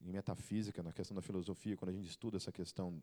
Em 0.01 0.11
metafísica, 0.11 0.83
na 0.83 0.93
questão 0.93 1.15
da 1.15 1.23
filosofia, 1.23 1.77
quando 1.77 1.91
a 1.91 1.93
gente 1.93 2.09
estuda 2.09 2.37
essa 2.39 2.51
questão 2.51 3.03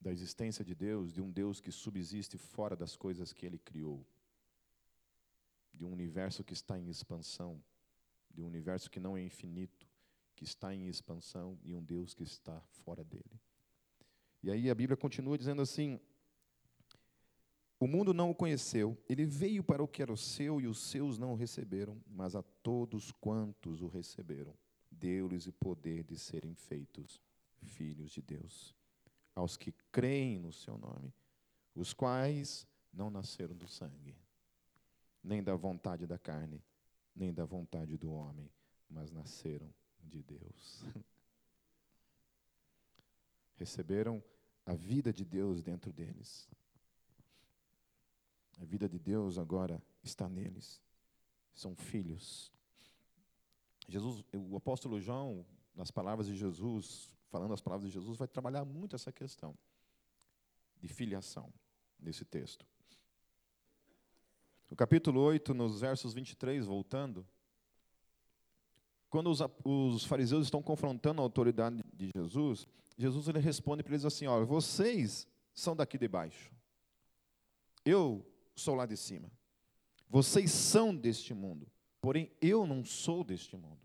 da 0.00 0.10
existência 0.10 0.64
de 0.64 0.74
Deus, 0.74 1.12
de 1.12 1.20
um 1.20 1.30
Deus 1.30 1.60
que 1.60 1.70
subsiste 1.70 2.38
fora 2.38 2.74
das 2.74 2.96
coisas 2.96 3.32
que 3.32 3.44
ele 3.44 3.58
criou, 3.58 4.06
de 5.74 5.84
um 5.84 5.92
universo 5.92 6.42
que 6.42 6.54
está 6.54 6.78
em 6.78 6.88
expansão, 6.88 7.62
de 8.30 8.42
um 8.42 8.46
universo 8.46 8.90
que 8.90 8.98
não 8.98 9.16
é 9.16 9.22
infinito, 9.22 9.86
que 10.34 10.44
está 10.44 10.74
em 10.74 10.88
expansão, 10.88 11.58
e 11.62 11.74
um 11.74 11.82
Deus 11.82 12.14
que 12.14 12.22
está 12.22 12.60
fora 12.84 13.04
dele. 13.04 13.40
E 14.42 14.50
aí 14.50 14.70
a 14.70 14.74
Bíblia 14.74 14.96
continua 14.96 15.36
dizendo 15.36 15.60
assim: 15.60 16.00
o 17.78 17.86
mundo 17.86 18.14
não 18.14 18.30
o 18.30 18.34
conheceu, 18.34 18.96
ele 19.08 19.24
veio 19.24 19.62
para 19.62 19.82
o 19.82 19.88
que 19.88 20.02
era 20.02 20.12
o 20.12 20.16
seu 20.16 20.60
e 20.60 20.66
os 20.66 20.78
seus 20.78 21.18
não 21.18 21.32
o 21.32 21.36
receberam, 21.36 22.02
mas 22.06 22.34
a 22.34 22.42
todos 22.42 23.12
quantos 23.12 23.82
o 23.82 23.86
receberam, 23.86 24.54
deu-lhes 24.90 25.46
o 25.46 25.52
poder 25.52 26.04
de 26.04 26.18
serem 26.18 26.54
feitos 26.54 27.20
filhos 27.62 28.10
de 28.10 28.22
Deus, 28.22 28.74
aos 29.40 29.56
que 29.56 29.72
creem 29.90 30.38
no 30.38 30.52
seu 30.52 30.76
nome, 30.76 31.14
os 31.74 31.94
quais 31.94 32.66
não 32.92 33.08
nasceram 33.10 33.56
do 33.56 33.66
sangue, 33.66 34.14
nem 35.24 35.42
da 35.42 35.56
vontade 35.56 36.06
da 36.06 36.18
carne, 36.18 36.62
nem 37.16 37.32
da 37.32 37.46
vontade 37.46 37.96
do 37.96 38.12
homem, 38.12 38.50
mas 38.88 39.10
nasceram 39.10 39.72
de 40.02 40.22
Deus. 40.22 40.84
Receberam 43.56 44.22
a 44.66 44.74
vida 44.74 45.12
de 45.12 45.24
Deus 45.24 45.62
dentro 45.62 45.92
deles 45.92 46.48
A 48.58 48.64
vida 48.64 48.88
de 48.88 48.98
Deus 48.98 49.38
agora 49.38 49.82
está 50.02 50.28
neles. 50.28 50.82
São 51.54 51.74
filhos. 51.74 52.52
Jesus, 53.88 54.22
o 54.34 54.56
apóstolo 54.56 55.00
João, 55.00 55.46
nas 55.74 55.90
palavras 55.90 56.26
de 56.26 56.36
Jesus, 56.36 57.18
falando 57.30 57.54
as 57.54 57.60
palavras 57.60 57.88
de 57.88 57.94
Jesus, 57.94 58.18
vai 58.18 58.28
trabalhar 58.28 58.64
muito 58.64 58.96
essa 58.96 59.12
questão 59.12 59.56
de 60.78 60.88
filiação 60.88 61.52
nesse 61.98 62.24
texto. 62.24 62.66
No 64.68 64.76
capítulo 64.76 65.20
8, 65.20 65.54
nos 65.54 65.80
versos 65.80 66.12
23, 66.12 66.66
voltando, 66.66 67.26
quando 69.08 69.30
os, 69.30 69.40
os 69.64 70.04
fariseus 70.04 70.46
estão 70.46 70.62
confrontando 70.62 71.20
a 71.20 71.24
autoridade 71.24 71.82
de 71.92 72.10
Jesus, 72.14 72.66
Jesus 72.96 73.28
ele 73.28 73.38
responde 73.38 73.82
para 73.82 73.94
eles 73.94 74.04
assim: 74.04 74.26
ó, 74.26 74.44
vocês 74.44 75.26
são 75.52 75.74
daqui 75.74 75.98
de 75.98 76.06
baixo, 76.06 76.52
eu 77.84 78.24
sou 78.54 78.74
lá 78.74 78.86
de 78.86 78.96
cima. 78.96 79.30
Vocês 80.08 80.50
são 80.50 80.94
deste 80.94 81.32
mundo, 81.32 81.68
porém 82.00 82.30
eu 82.40 82.66
não 82.66 82.84
sou 82.84 83.22
deste 83.22 83.56
mundo. 83.56 83.80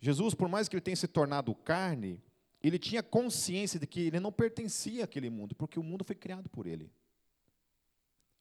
Jesus, 0.00 0.34
por 0.34 0.48
mais 0.48 0.68
que 0.68 0.76
ele 0.76 0.80
tenha 0.80 0.96
se 0.96 1.08
tornado 1.08 1.52
carne, 1.54 2.22
ele 2.62 2.78
tinha 2.78 3.02
consciência 3.02 3.78
de 3.78 3.86
que 3.86 4.00
ele 4.00 4.20
não 4.20 4.32
pertencia 4.32 5.04
àquele 5.04 5.30
mundo, 5.30 5.54
porque 5.54 5.78
o 5.78 5.82
mundo 5.82 6.04
foi 6.04 6.16
criado 6.16 6.48
por 6.48 6.66
ele. 6.66 6.90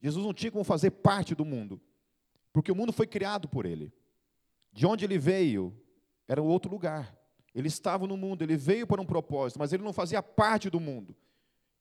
Jesus 0.01 0.25
não 0.25 0.33
tinha 0.33 0.51
como 0.51 0.63
fazer 0.63 0.91
parte 0.91 1.35
do 1.35 1.45
mundo, 1.45 1.81
porque 2.51 2.71
o 2.71 2.75
mundo 2.75 2.91
foi 2.91 3.07
criado 3.07 3.47
por 3.47 3.65
ele. 3.65 3.93
De 4.71 4.85
onde 4.85 5.05
ele 5.05 5.17
veio 5.17 5.75
era 6.27 6.41
outro 6.41 6.69
lugar. 6.69 7.15
Ele 7.53 7.67
estava 7.67 8.05
no 8.05 8.17
mundo, 8.17 8.43
ele 8.43 8.55
veio 8.55 8.85
para 8.85 9.01
um 9.01 9.05
propósito, 9.05 9.57
mas 9.57 9.73
ele 9.73 9.83
não 9.83 9.93
fazia 9.93 10.21
parte 10.21 10.69
do 10.69 10.79
mundo. 10.79 11.15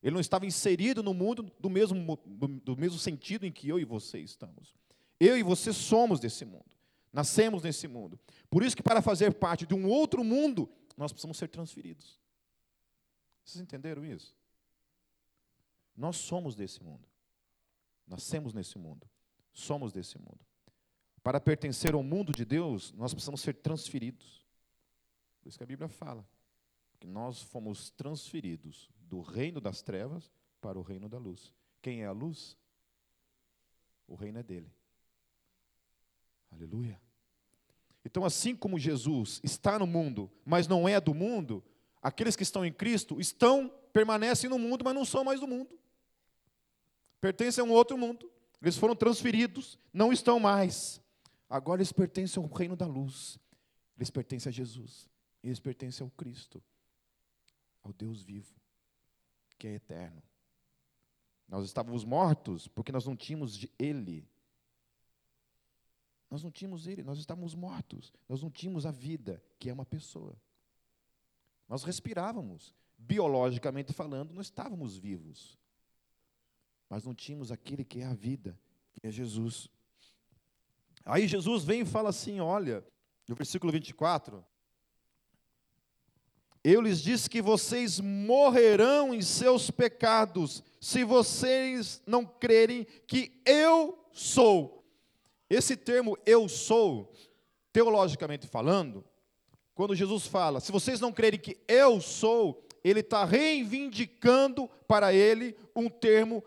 Ele 0.03 0.15
não 0.15 0.21
estava 0.21 0.47
inserido 0.47 1.03
no 1.03 1.13
mundo 1.13 1.51
do 1.59 1.69
mesmo, 1.69 2.19
do, 2.25 2.49
do 2.49 2.77
mesmo 2.77 2.99
sentido 2.99 3.45
em 3.45 3.53
que 3.53 3.69
eu 3.69 3.79
e 3.79 3.85
você 3.85 4.19
estamos. 4.19 4.75
Eu 5.19 5.37
e 5.37 5.43
você 5.43 5.73
somos 5.73 6.21
desse 6.21 6.45
mundo. 6.45 6.65
Nascemos 7.13 7.63
nesse 7.63 7.89
mundo. 7.89 8.19
Por 8.51 8.63
isso 8.63 8.77
que 8.77 8.83
para 8.83 9.03
fazer 9.03 9.35
parte 9.35 9.67
de 9.67 9.75
um 9.75 9.89
outro 9.89 10.23
mundo, 10.23 10.69
nós 10.97 11.13
precisamos 11.13 11.37
ser 11.37 11.49
transferidos. 11.49 12.21
Vocês 13.47 13.63
entenderam 13.63 14.05
isso? 14.05 14.35
Nós 15.97 16.17
somos 16.17 16.57
desse 16.57 16.83
mundo. 16.83 17.09
Nascemos 18.07 18.53
nesse 18.53 18.77
mundo. 18.77 19.09
Somos 19.53 19.93
desse 19.93 20.19
mundo. 20.19 20.41
Para 21.23 21.41
pertencer 21.41 21.95
ao 21.95 22.03
mundo 22.03 22.33
de 22.33 22.45
Deus, 22.45 22.93
nós 22.93 23.15
precisamos 23.15 23.41
ser 23.41 23.55
transferidos. 23.55 24.45
Por 25.41 25.49
isso 25.49 25.57
que 25.57 25.65
a 25.65 25.67
Bíblia 25.67 25.89
fala 25.89 26.29
que 26.99 27.07
nós 27.07 27.41
fomos 27.41 27.91
transferidos 27.91 28.91
do 29.01 29.21
reino 29.21 29.61
das 29.61 29.81
trevas 29.81 30.31
para 30.61 30.79
o 30.79 30.83
reino 30.83 31.09
da 31.09 31.19
luz. 31.19 31.55
Quem 31.81 32.03
é 32.03 32.07
a 32.07 32.13
luz? 32.13 32.57
O 34.09 34.17
reino 34.17 34.39
é 34.39 34.43
dele. 34.43 34.73
Aleluia. 36.51 37.01
Então, 38.05 38.25
assim 38.25 38.57
como 38.57 38.79
Jesus 38.79 39.41
está 39.43 39.79
no 39.79 39.87
mundo, 39.87 40.31
mas 40.45 40.67
não 40.67 40.89
é 40.89 41.01
do 41.01 41.15
mundo, 41.15 41.63
aqueles 42.03 42.37
que 42.37 42.43
estão 42.43 42.65
em 42.65 42.73
Cristo 42.73 43.21
estão, 43.21 43.73
permanecem 43.93 44.49
no 44.49 44.59
mundo, 44.59 44.85
mas 44.85 44.95
não 44.95 45.05
são 45.05 45.25
mais 45.25 45.41
do 45.41 45.47
mundo. 45.47 45.79
Pertencem 47.21 47.63
a 47.63 47.67
um 47.67 47.71
outro 47.71 47.97
mundo. 47.97 48.31
Eles 48.61 48.77
foram 48.77 48.97
transferidos, 48.97 49.79
não 49.93 50.13
estão 50.13 50.41
mais. 50.41 51.01
Agora 51.49 51.81
eles 51.81 51.93
pertencem 51.93 52.43
ao 52.43 52.49
reino 52.49 52.77
da 52.77 52.87
luz. 52.87 53.39
Eles 53.97 54.11
pertencem 54.11 54.51
a 54.51 54.53
Jesus. 54.53 55.09
Eles 55.43 55.61
pertencem 55.61 56.05
ao 56.05 56.11
Cristo, 56.11 56.63
ao 57.83 57.93
Deus 57.93 58.23
vivo, 58.23 58.55
que 59.59 59.69
é 59.69 59.75
eterno. 59.75 60.23
Nós 61.49 61.65
estávamos 61.65 62.05
mortos 62.05 62.67
porque 62.67 62.91
nós 62.91 63.07
não 63.07 63.17
tínhamos 63.17 63.65
Ele. 63.79 64.29
Nós 66.29 66.43
não 66.43 66.51
tínhamos 66.51 66.87
Ele, 66.87 67.05
nós 67.05 67.19
estávamos 67.19 67.55
mortos. 67.55 68.13
Nós 68.29 68.43
não 68.43 68.51
tínhamos 68.51 68.85
a 68.85 68.91
vida, 68.91 69.43
que 69.59 69.71
é 69.71 69.73
uma 69.73 69.87
pessoa. 69.87 70.37
Nós 71.69 71.83
respirávamos. 71.85 72.75
Biologicamente 72.99 73.93
falando, 73.93 74.33
nós 74.33 74.47
estávamos 74.47 74.97
vivos. 74.97 75.59
Mas 76.89 77.05
não 77.05 77.15
tínhamos 77.15 77.53
aquele 77.53 77.85
que 77.85 78.01
é 78.01 78.07
a 78.07 78.15
vida, 78.15 78.59
que 78.95 79.07
é 79.07 79.11
Jesus. 79.11 79.69
Aí 81.05 81.29
Jesus 81.29 81.65
vem 81.65 81.83
e 81.83 81.87
fala 81.87 82.11
assim: 82.11 82.41
olha, 82.41 82.85
no 83.29 83.35
versículo 83.35 83.73
24: 83.73 84.45
Eu 86.65 86.81
lhes 86.81 87.01
disse 87.01 87.29
que 87.29 87.43
vocês 87.43 88.01
morrerão 88.01 89.13
em 89.13 89.23
seus 89.23 89.71
pecados, 89.71 90.63
se 90.81 91.05
vocês 91.05 92.03
não 92.07 92.25
crerem 92.25 92.87
que 93.07 93.41
eu 93.45 93.99
sou. 94.13 94.85
Esse 95.49 95.77
termo 95.77 96.19
eu 96.27 96.49
sou, 96.49 97.13
teologicamente 97.73 98.49
falando, 98.49 99.05
quando 99.77 99.95
Jesus 99.95 100.27
fala, 100.27 100.59
se 100.59 100.73
vocês 100.73 101.01
não 101.01 101.13
crerem 101.13 101.39
que 101.39 101.59
eu 101.69 102.01
sou, 102.01 102.67
ele 102.83 103.01
está 103.01 103.27
reivindicando 103.27 104.67
para 104.89 105.13
ele 105.13 105.55
um 105.77 105.91
termo 105.91 106.43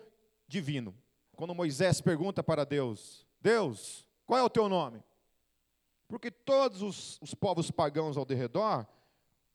divino. 0.48 0.98
Quando 1.36 1.54
Moisés 1.54 2.02
pergunta 2.02 2.42
para 2.42 2.66
Deus: 2.66 3.28
Deus, 3.40 4.04
qual 4.26 4.40
é 4.40 4.44
o 4.44 4.50
teu 4.50 4.68
nome? 4.68 5.04
Porque 6.08 6.32
todos 6.32 6.82
os, 6.82 7.20
os 7.22 7.36
povos 7.36 7.70
pagãos 7.70 8.18
ao 8.18 8.26
redor, 8.26 8.88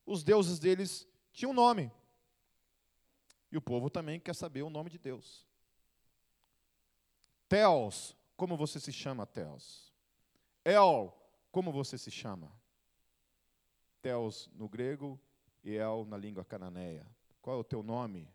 os 0.07 0.23
deuses 0.23 0.61
deles 0.61 1.05
tinham 1.33 1.51
um 1.51 1.55
nome. 1.55 1.91
E 3.51 3.57
o 3.57 3.61
povo 3.61 3.91
também 3.91 4.21
quer 4.21 4.37
saber 4.37 4.63
o 4.63 4.71
nome 4.71 4.89
de 4.89 4.99
Deus. 4.99 5.45
Teos, 7.49 8.17
como 8.37 8.57
você 8.57 8.79
se 8.79 8.93
chama, 8.93 9.27
Teos? 9.27 9.93
El, 10.65 11.13
como 11.51 11.73
você 11.73 11.99
se 11.99 12.13
chama? 12.13 12.53
Teos 14.05 14.51
no 14.53 14.69
grego 14.69 15.19
e 15.63 15.77
El 15.77 16.05
na 16.05 16.19
língua 16.19 16.45
cananeia. 16.45 17.07
Qual 17.41 17.57
é 17.57 17.59
o 17.61 17.65
teu 17.65 17.83
nome? 17.83 18.29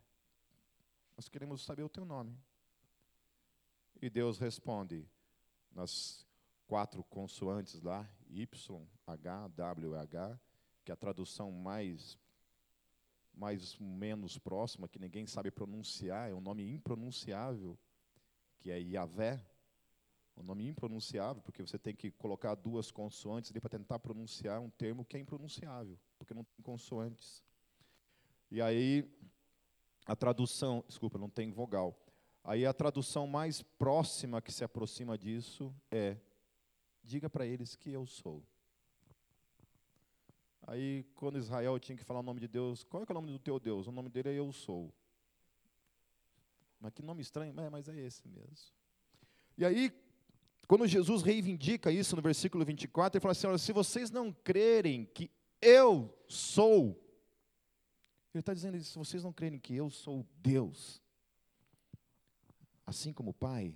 Nós 1.16 1.28
queremos 1.28 1.64
saber 1.64 1.84
o 1.84 1.88
teu 1.88 2.04
nome. 2.04 2.36
E 4.02 4.10
Deus 4.10 4.36
responde 4.36 5.08
nas 5.70 6.26
quatro 6.66 7.04
consoantes 7.04 7.80
lá, 7.82 8.04
Y, 8.28 8.84
H, 9.06 9.46
W, 9.46 9.94
H, 9.94 10.40
que 10.84 10.90
é 10.90 10.94
a 10.94 10.96
tradução 10.96 11.52
mais 11.52 12.18
mais 13.32 13.78
menos 13.78 14.36
próxima, 14.38 14.88
que 14.88 14.98
ninguém 14.98 15.24
sabe 15.24 15.52
pronunciar, 15.52 16.28
é 16.28 16.34
um 16.34 16.40
nome 16.40 16.68
impronunciável, 16.68 17.78
que 18.58 18.72
é 18.72 18.80
Yahvé, 18.80 19.40
um 20.40 20.44
nome 20.44 20.66
impronunciável, 20.66 21.42
porque 21.42 21.62
você 21.62 21.78
tem 21.78 21.94
que 21.94 22.10
colocar 22.10 22.54
duas 22.54 22.90
consoantes 22.90 23.50
ali 23.50 23.60
para 23.60 23.70
tentar 23.70 23.98
pronunciar 23.98 24.60
um 24.60 24.70
termo 24.70 25.04
que 25.04 25.16
é 25.16 25.20
impronunciável, 25.20 25.98
porque 26.18 26.34
não 26.34 26.44
tem 26.44 26.62
consoantes. 26.62 27.44
E 28.50 28.60
aí, 28.60 29.08
a 30.06 30.16
tradução, 30.16 30.84
desculpa, 30.88 31.18
não 31.18 31.28
tem 31.28 31.50
vogal. 31.50 31.96
Aí 32.42 32.64
a 32.64 32.72
tradução 32.72 33.26
mais 33.26 33.62
próxima 33.62 34.40
que 34.40 34.50
se 34.50 34.64
aproxima 34.64 35.16
disso 35.16 35.74
é: 35.90 36.16
diga 37.02 37.28
para 37.28 37.46
eles 37.46 37.76
que 37.76 37.90
eu 37.90 38.06
sou. 38.06 38.42
Aí, 40.66 41.04
quando 41.14 41.38
Israel 41.38 41.78
tinha 41.78 41.96
que 41.96 42.04
falar 42.04 42.20
o 42.20 42.22
nome 42.22 42.40
de 42.40 42.48
Deus, 42.48 42.84
qual 42.84 43.02
é, 43.02 43.06
é 43.08 43.10
o 43.10 43.14
nome 43.14 43.32
do 43.32 43.38
teu 43.38 43.58
Deus? 43.58 43.86
O 43.86 43.92
nome 43.92 44.08
dele 44.08 44.30
é 44.30 44.38
Eu 44.38 44.52
Sou. 44.52 44.92
Mas 46.78 46.92
que 46.92 47.02
nome 47.02 47.20
estranho, 47.20 47.52
mas 47.70 47.88
é 47.88 47.98
esse 47.98 48.26
mesmo. 48.26 48.72
E 49.58 49.64
aí, 49.64 49.92
quando 50.70 50.86
Jesus 50.86 51.22
reivindica 51.22 51.90
isso 51.90 52.14
no 52.14 52.22
versículo 52.22 52.64
24, 52.64 53.16
ele 53.16 53.20
fala 53.20 53.32
assim: 53.32 53.48
olha, 53.48 53.58
se 53.58 53.72
vocês 53.72 54.08
não 54.08 54.32
crerem 54.32 55.04
que 55.04 55.28
eu 55.60 56.16
sou, 56.28 56.90
ele 58.32 58.40
está 58.40 58.54
dizendo 58.54 58.76
isso, 58.76 58.92
se 58.92 58.96
vocês 58.96 59.24
não 59.24 59.32
crerem 59.32 59.58
que 59.58 59.74
eu 59.74 59.90
sou 59.90 60.24
Deus, 60.36 61.02
assim 62.86 63.12
como 63.12 63.30
o 63.30 63.34
Pai, 63.34 63.74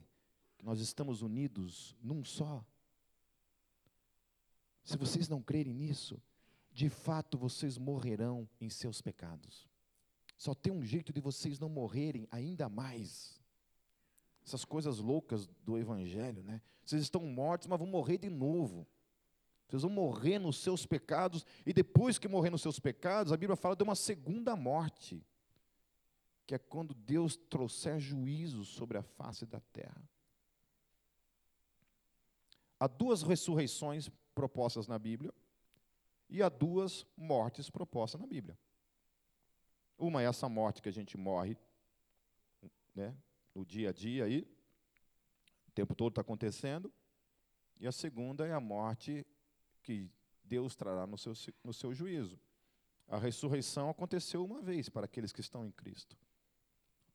nós 0.62 0.78
estamos 0.78 1.20
unidos 1.20 1.96
num 2.00 2.22
só. 2.22 2.64
Se 4.84 4.96
vocês 4.96 5.28
não 5.28 5.42
crerem 5.42 5.74
nisso, 5.74 6.22
de 6.70 6.88
fato 6.88 7.36
vocês 7.36 7.76
morrerão 7.76 8.48
em 8.60 8.70
seus 8.70 9.02
pecados. 9.02 9.68
Só 10.36 10.54
tem 10.54 10.72
um 10.72 10.84
jeito 10.84 11.12
de 11.12 11.20
vocês 11.20 11.58
não 11.58 11.68
morrerem 11.68 12.28
ainda 12.30 12.68
mais. 12.68 13.42
Essas 14.46 14.64
coisas 14.64 14.98
loucas 14.98 15.46
do 15.64 15.78
Evangelho, 15.78 16.42
né? 16.42 16.60
Vocês 16.84 17.02
estão 17.02 17.22
mortos, 17.22 17.66
mas 17.66 17.78
vão 17.78 17.88
morrer 17.88 18.18
de 18.18 18.28
novo. 18.28 18.86
Vocês 19.66 19.82
vão 19.82 19.90
morrer 19.90 20.38
nos 20.38 20.58
seus 20.58 20.84
pecados, 20.84 21.46
e 21.64 21.72
depois 21.72 22.18
que 22.18 22.28
morrer 22.28 22.50
nos 22.50 22.62
seus 22.62 22.78
pecados, 22.78 23.32
a 23.32 23.36
Bíblia 23.36 23.56
fala 23.56 23.74
de 23.74 23.82
uma 23.82 23.94
segunda 23.94 24.54
morte 24.54 25.24
que 26.46 26.54
é 26.54 26.58
quando 26.58 26.94
Deus 26.94 27.36
trouxer 27.36 27.98
juízo 27.98 28.64
sobre 28.64 28.98
a 28.98 29.02
face 29.02 29.46
da 29.46 29.60
terra. 29.72 30.08
Há 32.78 32.86
duas 32.86 33.22
ressurreições 33.22 34.10
propostas 34.34 34.86
na 34.86 34.98
Bíblia 34.98 35.32
e 36.28 36.42
há 36.42 36.48
duas 36.48 37.06
mortes 37.16 37.70
propostas 37.70 38.20
na 38.20 38.26
Bíblia. 38.26 38.58
Uma 39.96 40.22
é 40.22 40.26
essa 40.26 40.48
morte 40.48 40.82
que 40.82 40.88
a 40.88 40.92
gente 40.92 41.16
morre 41.16 41.56
né, 42.94 43.16
no 43.54 43.64
dia 43.64 43.90
a 43.90 43.92
dia 43.92 44.24
aí, 44.24 44.46
tempo 45.74 45.94
todo 45.94 46.10
está 46.10 46.20
acontecendo. 46.20 46.92
E 47.78 47.86
a 47.86 47.92
segunda 47.92 48.46
é 48.46 48.52
a 48.52 48.60
morte 48.60 49.26
que 49.82 50.10
Deus 50.42 50.76
trará 50.76 51.06
no 51.06 51.18
seu, 51.18 51.32
no 51.62 51.72
seu 51.74 51.92
juízo. 51.92 52.38
A 53.08 53.18
ressurreição 53.18 53.90
aconteceu 53.90 54.44
uma 54.44 54.62
vez 54.62 54.88
para 54.88 55.04
aqueles 55.04 55.32
que 55.32 55.40
estão 55.40 55.66
em 55.66 55.72
Cristo. 55.72 56.16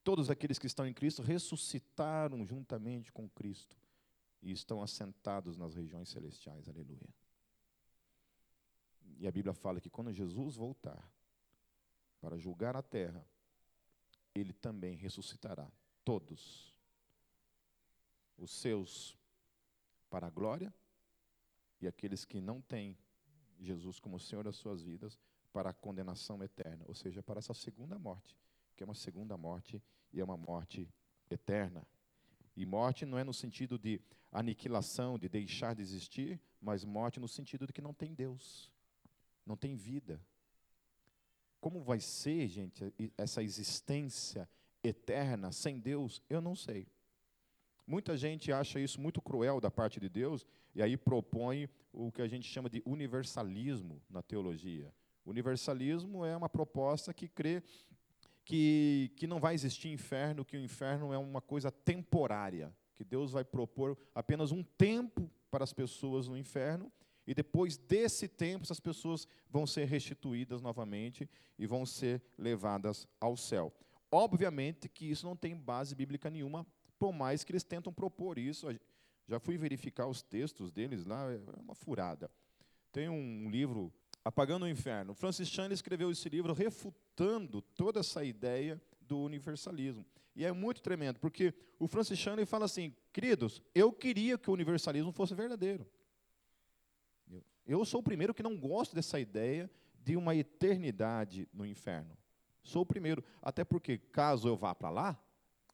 Todos 0.04 0.30
aqueles 0.30 0.60
que 0.60 0.68
estão 0.68 0.86
em 0.86 0.94
Cristo 0.94 1.22
ressuscitaram 1.22 2.46
juntamente 2.46 3.12
com 3.12 3.30
Cristo 3.30 3.78
e 4.42 4.52
estão 4.52 4.82
assentados 4.82 5.58
nas 5.58 5.74
regiões 5.74 6.10
celestiais. 6.10 6.68
Aleluia. 6.68 7.10
E 9.18 9.28
a 9.28 9.32
Bíblia 9.32 9.54
fala 9.54 9.82
que 9.82 9.90
quando 9.90 10.14
Jesus 10.14 10.56
voltar 10.56 11.12
para 12.22 12.38
julgar 12.38 12.76
a 12.76 12.82
terra, 12.82 13.26
ele 14.36 14.54
também 14.54 14.96
ressuscitará 14.96 15.70
todos 16.10 16.74
os 18.36 18.50
seus 18.50 19.16
para 20.10 20.26
a 20.26 20.30
glória 20.32 20.74
e 21.80 21.88
aqueles 21.88 22.26
que 22.26 22.42
não 22.42 22.60
têm 22.62 22.98
Jesus 23.60 24.00
como 24.00 24.20
Senhor 24.20 24.44
das 24.44 24.56
suas 24.56 24.82
vidas 24.82 25.20
para 25.54 25.70
a 25.70 25.74
condenação 25.74 26.42
eterna, 26.42 26.84
ou 26.88 26.96
seja, 26.96 27.22
para 27.22 27.38
essa 27.38 27.54
segunda 27.54 28.00
morte, 28.00 28.36
que 28.76 28.82
é 28.82 28.86
uma 28.86 28.96
segunda 28.96 29.38
morte 29.38 29.80
e 30.12 30.20
é 30.20 30.24
uma 30.24 30.36
morte 30.36 30.92
eterna. 31.30 31.86
E 32.56 32.66
morte 32.66 33.06
não 33.06 33.20
é 33.20 33.24
no 33.24 33.34
sentido 33.34 33.78
de 33.78 34.02
aniquilação, 34.32 35.20
de 35.20 35.30
deixar 35.30 35.76
de 35.76 35.84
existir, 35.84 36.42
mas 36.60 36.84
morte 36.84 37.20
no 37.20 37.28
sentido 37.28 37.68
de 37.68 37.74
que 37.74 37.84
não 37.84 37.94
tem 37.94 38.16
Deus, 38.16 38.72
não 39.46 39.56
tem 39.56 39.76
vida. 39.76 40.20
Como 41.62 41.84
vai 41.84 42.00
ser, 42.00 42.48
gente, 42.48 42.92
essa 43.16 43.44
existência 43.44 44.50
eterna 44.84 45.52
sem 45.52 45.80
Deus? 45.80 46.22
Eu 46.30 46.42
não 46.42 46.56
sei. 46.56 46.88
Muita 47.86 48.16
gente 48.16 48.52
acha 48.52 48.80
isso 48.80 49.02
muito 49.02 49.22
cruel 49.22 49.60
da 49.60 49.72
parte 49.72 50.00
de 50.00 50.08
Deus 50.08 50.46
e 50.76 50.82
aí 50.82 50.96
propõe 50.96 51.68
o 51.92 52.12
que 52.12 52.22
a 52.22 52.28
gente 52.28 52.48
chama 52.48 52.70
de 52.70 52.82
universalismo 52.86 54.02
na 54.10 54.22
teologia. 54.22 54.94
Universalismo 55.26 56.24
é 56.24 56.36
uma 56.38 56.50
proposta 56.50 57.14
que 57.14 57.28
crê 57.28 57.64
que, 58.46 59.12
que 59.16 59.28
não 59.28 59.40
vai 59.40 59.54
existir 59.54 59.90
inferno, 59.90 60.46
que 60.46 60.58
o 60.58 60.62
inferno 60.62 61.14
é 61.14 61.18
uma 61.18 61.42
coisa 61.42 61.72
temporária, 61.72 62.74
que 62.96 63.04
Deus 63.04 63.32
vai 63.32 63.44
propor 63.44 63.98
apenas 64.14 64.52
um 64.52 64.64
tempo 64.64 65.30
para 65.50 65.64
as 65.64 65.74
pessoas 65.74 66.28
no 66.28 66.38
inferno 66.38 66.92
e 67.30 67.34
depois 67.36 67.78
desse 67.78 68.28
tempo, 68.28 68.64
essas 68.64 68.80
pessoas 68.80 69.28
vão 69.52 69.68
ser 69.68 69.86
restituídas 69.86 70.64
novamente 70.64 71.30
e 71.60 71.68
vão 71.68 71.86
ser 71.86 72.24
levadas 72.36 73.08
ao 73.22 73.38
céu. 73.38 73.72
Obviamente 74.12 74.90
que 74.90 75.10
isso 75.10 75.26
não 75.26 75.36
tem 75.36 75.56
base 75.56 75.96
bíblica 75.96 76.30
nenhuma, 76.30 76.66
por 76.98 77.14
mais 77.14 77.44
que 77.44 77.52
eles 77.52 77.64
tentam 77.64 77.94
propor 77.94 78.38
isso. 78.38 78.68
Já 79.28 79.40
fui 79.40 79.58
verificar 79.58 80.08
os 80.08 80.22
textos 80.22 80.72
deles 80.72 81.06
lá, 81.06 81.32
é 81.32 81.40
uma 81.60 81.76
furada. 81.76 82.30
Tem 82.92 83.08
um 83.08 83.50
livro, 83.50 83.94
Apagando 84.26 84.66
o 84.66 84.68
Inferno. 84.68 85.14
Francis 85.14 85.48
Chan 85.48 85.72
escreveu 85.72 86.12
esse 86.12 86.28
livro 86.28 86.54
refutando 86.54 87.62
toda 87.62 88.00
essa 88.00 88.24
ideia 88.24 88.82
do 89.02 89.20
universalismo. 89.20 90.06
E 90.36 90.46
é 90.46 90.52
muito 90.52 90.82
tremendo, 90.82 91.20
porque 91.20 91.54
o 91.78 91.88
Francis 91.88 92.20
Chan 92.20 92.46
fala 92.46 92.66
assim, 92.66 92.96
queridos, 93.12 93.62
eu 93.74 93.92
queria 93.92 94.38
que 94.38 94.50
o 94.50 94.54
universalismo 94.54 95.12
fosse 95.12 95.34
verdadeiro. 95.34 95.88
Eu 97.66 97.86
sou 97.86 98.00
o 98.00 98.04
primeiro 98.04 98.34
que 98.34 98.42
não 98.42 98.58
gosto 98.58 98.96
dessa 98.96 99.20
ideia 99.20 99.70
de 100.04 100.18
uma 100.18 100.36
eternidade 100.36 101.48
no 101.54 101.66
inferno. 101.66 102.18
Sou 102.70 102.84
o 102.84 102.86
primeiro, 102.86 103.24
até 103.42 103.64
porque 103.64 103.98
caso 103.98 104.48
eu 104.48 104.56
vá 104.56 104.76
para 104.76 104.92
lá, 104.92 105.20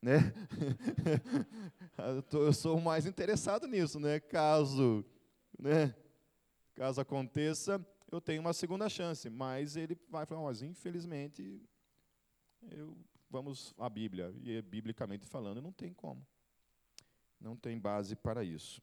né? 0.01 0.15
eu 2.31 2.53
sou 2.53 2.77
o 2.77 2.81
mais 2.81 3.05
interessado 3.05 3.67
nisso, 3.67 3.99
né? 3.99 4.21
Caso, 4.21 5.03
né? 5.59 5.93
Caso 6.73 7.01
aconteça, 7.01 7.85
eu 8.09 8.21
tenho 8.21 8.39
uma 8.39 8.53
segunda 8.53 8.87
chance, 8.87 9.29
mas 9.29 9.75
ele 9.75 9.97
vai 10.09 10.25
falar, 10.25 10.43
mas 10.43 10.61
infelizmente 10.61 11.61
eu, 12.71 12.97
vamos 13.29 13.73
à 13.77 13.89
Bíblia 13.89 14.33
e 14.41 14.61
biblicamente 14.61 15.25
falando 15.25 15.61
não 15.61 15.73
tem 15.73 15.93
como, 15.93 16.25
não 17.41 17.57
tem 17.57 17.77
base 17.77 18.15
para 18.15 18.41
isso. 18.41 18.81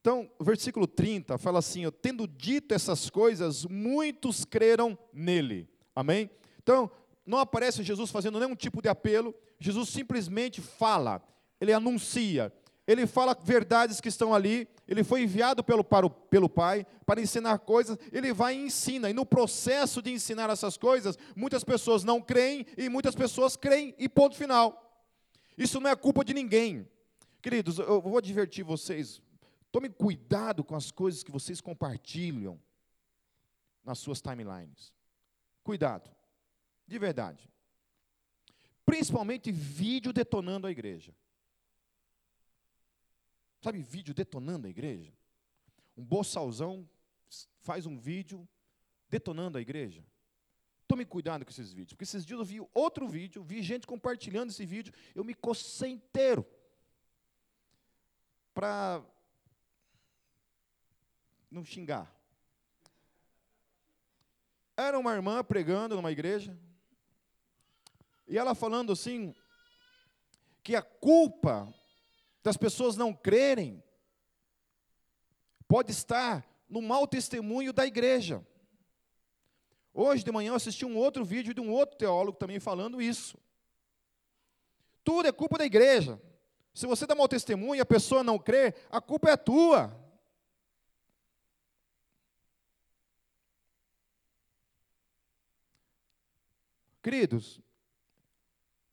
Então, 0.00 0.30
o 0.38 0.44
versículo 0.44 0.86
30 0.86 1.36
fala 1.36 1.58
assim: 1.58 1.82
tendo 2.02 2.26
dito 2.26 2.74
essas 2.74 3.10
coisas, 3.10 3.64
muitos 3.66 4.44
creram 4.44 4.98
nele. 5.12 5.68
Amém? 5.94 6.30
Então, 6.62 6.90
não 7.26 7.38
aparece 7.38 7.82
Jesus 7.82 8.10
fazendo 8.10 8.40
nenhum 8.40 8.56
tipo 8.56 8.80
de 8.80 8.88
apelo, 8.88 9.34
Jesus 9.58 9.90
simplesmente 9.90 10.60
fala, 10.60 11.22
ele 11.60 11.72
anuncia, 11.72 12.52
ele 12.86 13.06
fala 13.06 13.36
verdades 13.40 14.00
que 14.00 14.08
estão 14.08 14.34
ali, 14.34 14.66
ele 14.88 15.04
foi 15.04 15.22
enviado 15.22 15.62
pelo, 15.62 15.84
para 15.84 16.06
o, 16.06 16.10
pelo 16.10 16.48
Pai 16.48 16.86
para 17.04 17.20
ensinar 17.20 17.58
coisas, 17.58 17.98
ele 18.10 18.32
vai 18.32 18.56
e 18.56 18.64
ensina, 18.64 19.10
e 19.10 19.12
no 19.12 19.26
processo 19.26 20.00
de 20.00 20.10
ensinar 20.10 20.50
essas 20.50 20.76
coisas, 20.76 21.18
muitas 21.36 21.62
pessoas 21.62 22.02
não 22.02 22.20
creem 22.20 22.66
e 22.76 22.88
muitas 22.88 23.14
pessoas 23.14 23.54
creem, 23.54 23.94
e 23.98 24.08
ponto 24.08 24.34
final. 24.34 25.06
Isso 25.58 25.78
não 25.78 25.90
é 25.90 25.94
culpa 25.94 26.24
de 26.24 26.32
ninguém. 26.32 26.88
Queridos, 27.42 27.78
eu 27.78 28.00
vou 28.00 28.18
advertir 28.18 28.64
vocês, 28.64 29.20
Tome 29.72 29.88
cuidado 29.88 30.64
com 30.64 30.74
as 30.74 30.90
coisas 30.90 31.22
que 31.22 31.30
vocês 31.30 31.60
compartilham 31.60 32.60
nas 33.84 33.98
suas 33.98 34.20
timelines. 34.20 34.92
Cuidado, 35.62 36.10
de 36.86 36.98
verdade. 36.98 37.48
Principalmente 38.84 39.52
vídeo 39.52 40.12
detonando 40.12 40.66
a 40.66 40.70
igreja. 40.70 41.14
Sabe, 43.62 43.80
vídeo 43.82 44.14
detonando 44.14 44.66
a 44.66 44.70
igreja? 44.70 45.12
Um 45.96 46.04
boçalzão 46.04 46.88
faz 47.60 47.86
um 47.86 47.96
vídeo 47.96 48.48
detonando 49.08 49.58
a 49.58 49.60
igreja. 49.60 50.04
Tome 50.88 51.04
cuidado 51.04 51.44
com 51.44 51.50
esses 51.52 51.72
vídeos, 51.72 51.92
porque 51.92 52.02
esses 52.02 52.26
dias 52.26 52.40
eu 52.40 52.44
vi 52.44 52.60
outro 52.74 53.06
vídeo, 53.06 53.44
vi 53.44 53.62
gente 53.62 53.86
compartilhando 53.86 54.50
esse 54.50 54.66
vídeo, 54.66 54.92
eu 55.14 55.22
me 55.22 55.34
cocei 55.34 55.90
inteiro 55.90 56.44
para 58.52 59.04
não 61.50 61.64
xingar. 61.64 62.14
Era 64.76 64.98
uma 64.98 65.12
irmã 65.12 65.42
pregando 65.42 65.96
numa 65.96 66.12
igreja, 66.12 66.56
e 68.26 68.38
ela 68.38 68.54
falando 68.54 68.92
assim, 68.92 69.34
que 70.62 70.76
a 70.76 70.82
culpa 70.82 71.72
das 72.42 72.56
pessoas 72.56 72.96
não 72.96 73.12
crerem 73.12 73.82
pode 75.66 75.90
estar 75.90 76.46
no 76.68 76.80
mau 76.80 77.06
testemunho 77.06 77.72
da 77.72 77.86
igreja. 77.86 78.46
Hoje 79.92 80.22
de 80.22 80.30
manhã 80.30 80.50
eu 80.50 80.54
assisti 80.54 80.84
um 80.84 80.96
outro 80.96 81.24
vídeo 81.24 81.52
de 81.52 81.60
um 81.60 81.70
outro 81.70 81.96
teólogo 81.96 82.38
também 82.38 82.60
falando 82.60 83.02
isso. 83.02 83.36
Tudo 85.02 85.26
é 85.26 85.32
culpa 85.32 85.58
da 85.58 85.66
igreja. 85.66 86.20
Se 86.72 86.86
você 86.86 87.06
dá 87.06 87.14
mau 87.14 87.28
testemunho 87.28 87.76
e 87.76 87.80
a 87.80 87.86
pessoa 87.86 88.22
não 88.22 88.38
crê, 88.38 88.74
a 88.90 89.00
culpa 89.00 89.30
é 89.30 89.36
tua. 89.36 89.96
Queridos, 97.02 97.60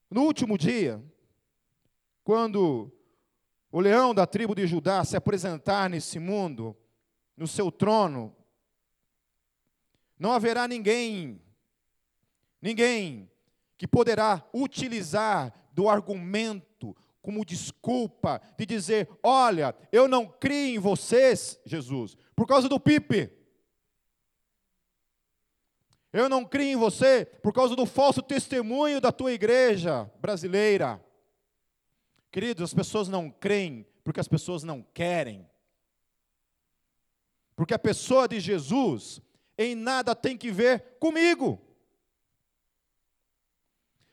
no 0.10 0.24
último 0.24 0.58
dia, 0.58 1.04
quando 2.24 2.90
o 3.70 3.82
leão 3.82 4.16
da 4.16 4.26
tribo 4.26 4.56
de 4.56 4.66
Judá 4.66 5.04
se 5.04 5.18
apresentar 5.18 5.90
nesse 5.90 6.18
mundo, 6.18 6.76
no 7.36 7.46
seu 7.48 7.70
trono, 7.70 8.34
não 10.18 10.32
haverá 10.32 10.68
ninguém, 10.68 11.42
ninguém 12.62 13.30
que 13.78 13.86
poderá 13.86 14.48
utilizar 14.54 15.54
do 15.74 15.90
argumento 15.90 16.96
como 17.22 17.44
desculpa 17.44 18.42
de 18.58 18.66
dizer: 18.66 19.10
olha, 19.22 19.76
eu 19.92 20.08
não 20.08 20.26
criei 20.26 20.76
em 20.76 20.80
vocês, 20.80 21.60
Jesus, 21.66 22.16
por 22.34 22.48
causa 22.48 22.70
do 22.70 22.80
Pipe. 22.80 23.37
Eu 26.12 26.30
não 26.30 26.46
crio 26.46 26.74
em 26.74 26.76
você 26.76 27.26
por 27.26 27.54
causa 27.54 27.76
do 27.76 27.86
falso 27.86 28.22
testemunho 28.22 29.02
da 29.02 29.12
tua 29.12 29.34
igreja 29.34 30.10
brasileira. 30.20 31.04
Queridos, 32.32 32.64
as 32.64 32.74
pessoas 32.74 33.08
não 33.08 33.30
creem 33.30 33.86
porque 34.04 34.20
as 34.20 34.28
pessoas 34.28 34.64
não 34.64 34.82
querem. 34.82 35.50
Porque 37.56 37.74
a 37.74 37.80
pessoa 37.80 38.28
de 38.28 38.40
Jesus 38.40 39.22
em 39.58 39.76
nada 39.76 40.16
tem 40.16 40.38
que 40.38 40.52
ver 40.52 40.98
comigo. 41.00 41.60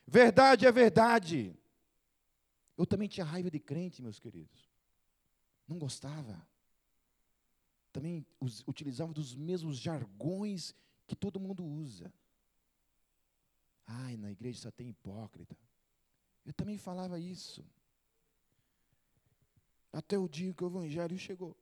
Verdade 0.07 0.67
é 0.67 0.73
verdade. 0.73 1.57
Eu 2.77 2.87
também 2.87 3.09
tinha 3.09 3.25
raiva 3.25 3.51
de 3.51 3.61
crente, 3.61 4.03
meus 4.03 4.19
queridos. 4.19 4.69
Não 5.69 5.79
gostava. 5.79 6.47
Também 7.93 8.27
utilizava 8.67 9.13
dos 9.13 9.35
mesmos 9.35 9.77
jargões 9.79 10.75
que 11.07 11.15
todo 11.15 11.41
mundo 11.41 11.65
usa. 11.65 12.13
Ai, 13.87 14.17
na 14.17 14.31
igreja 14.31 14.61
só 14.61 14.71
tem 14.71 14.89
hipócrita. 14.89 15.57
Eu 16.45 16.53
também 16.53 16.79
falava 16.79 17.19
isso. 17.19 17.65
Até 19.93 20.19
o 20.19 20.29
dia 20.29 20.53
que 20.53 20.65
o 20.65 20.67
Evangelho 20.67 21.19
chegou. 21.19 21.57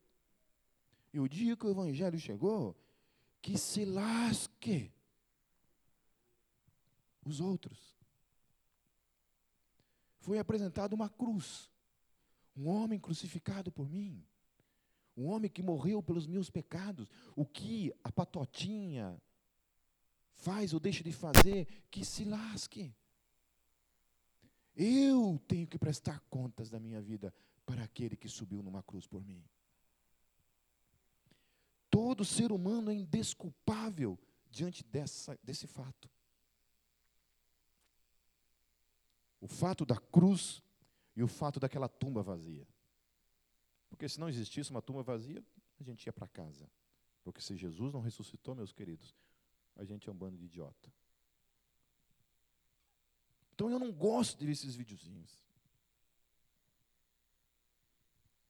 E 1.12 1.20
o 1.20 1.28
dia 1.28 1.56
que 1.56 1.66
o 1.66 1.70
Evangelho 1.70 2.18
chegou, 2.18 2.74
que 3.40 3.58
se 3.58 3.84
lasque 3.84 4.90
os 7.24 7.40
outros. 7.40 7.96
Foi 10.20 10.38
apresentada 10.38 10.94
uma 10.94 11.08
cruz, 11.08 11.70
um 12.56 12.68
homem 12.68 12.98
crucificado 12.98 13.70
por 13.70 13.90
mim, 13.90 14.24
um 15.16 15.26
homem 15.26 15.50
que 15.50 15.62
morreu 15.62 16.02
pelos 16.02 16.26
meus 16.26 16.48
pecados. 16.48 17.08
O 17.36 17.44
que 17.44 17.92
a 18.02 18.10
patotinha 18.10 19.20
faz 20.34 20.72
ou 20.72 20.80
deixa 20.80 21.02
de 21.02 21.12
fazer, 21.12 21.66
que 21.90 22.04
se 22.04 22.24
lasque. 22.24 22.94
Eu 24.74 25.40
tenho 25.46 25.66
que 25.66 25.78
prestar 25.78 26.20
contas 26.30 26.70
da 26.70 26.80
minha 26.80 27.00
vida 27.00 27.32
para 27.64 27.84
aquele 27.84 28.16
que 28.16 28.28
subiu 28.28 28.62
numa 28.62 28.82
cruz 28.82 29.06
por 29.06 29.24
mim. 29.24 29.44
Todo 31.90 32.24
ser 32.24 32.50
humano 32.50 32.90
é 32.90 32.94
indesculpável 32.94 34.18
diante 34.50 34.82
dessa, 34.84 35.38
desse 35.42 35.66
fato. 35.66 36.10
O 39.40 39.46
fato 39.46 39.84
da 39.84 39.96
cruz 39.96 40.62
e 41.14 41.22
o 41.22 41.28
fato 41.28 41.60
daquela 41.60 41.88
tumba 41.88 42.22
vazia. 42.22 42.66
Porque 43.90 44.08
se 44.08 44.18
não 44.18 44.28
existisse 44.28 44.70
uma 44.70 44.80
tumba 44.80 45.02
vazia, 45.02 45.44
a 45.78 45.82
gente 45.82 46.06
ia 46.06 46.12
para 46.12 46.26
casa. 46.26 46.70
Porque 47.22 47.40
se 47.40 47.56
Jesus 47.56 47.92
não 47.92 48.00
ressuscitou, 48.00 48.54
meus 48.54 48.72
queridos, 48.72 49.14
a 49.76 49.84
gente 49.84 50.08
é 50.08 50.12
um 50.12 50.14
bando 50.14 50.36
de 50.36 50.44
idiota. 50.44 50.92
Então 53.54 53.70
eu 53.70 53.78
não 53.78 53.92
gosto 53.92 54.38
de 54.38 54.46
ver 54.46 54.52
esses 54.52 54.74
videozinhos. 54.74 55.30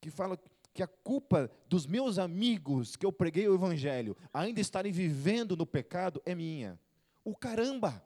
Que 0.01 0.09
fala 0.09 0.39
que 0.73 0.81
a 0.81 0.87
culpa 0.87 1.51
dos 1.67 1.85
meus 1.85 2.17
amigos 2.17 2.95
que 2.95 3.05
eu 3.05 3.11
preguei 3.11 3.47
o 3.47 3.53
evangelho 3.53 4.17
ainda 4.33 4.59
estarem 4.59 4.91
vivendo 4.91 5.55
no 5.55 5.65
pecado 5.65 6.21
é 6.25 6.33
minha. 6.33 6.79
O 7.23 7.35
caramba! 7.35 8.03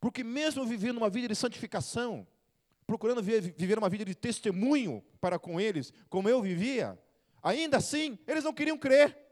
Porque 0.00 0.24
mesmo 0.24 0.64
vivendo 0.64 0.96
uma 0.96 1.10
vida 1.10 1.28
de 1.28 1.34
santificação, 1.34 2.26
procurando 2.86 3.22
viver 3.22 3.78
uma 3.78 3.88
vida 3.88 4.04
de 4.04 4.14
testemunho 4.14 5.04
para 5.20 5.38
com 5.38 5.60
eles, 5.60 5.92
como 6.08 6.28
eu 6.28 6.40
vivia, 6.40 6.98
ainda 7.42 7.78
assim, 7.78 8.18
eles 8.26 8.44
não 8.44 8.54
queriam 8.54 8.78
crer. 8.78 9.25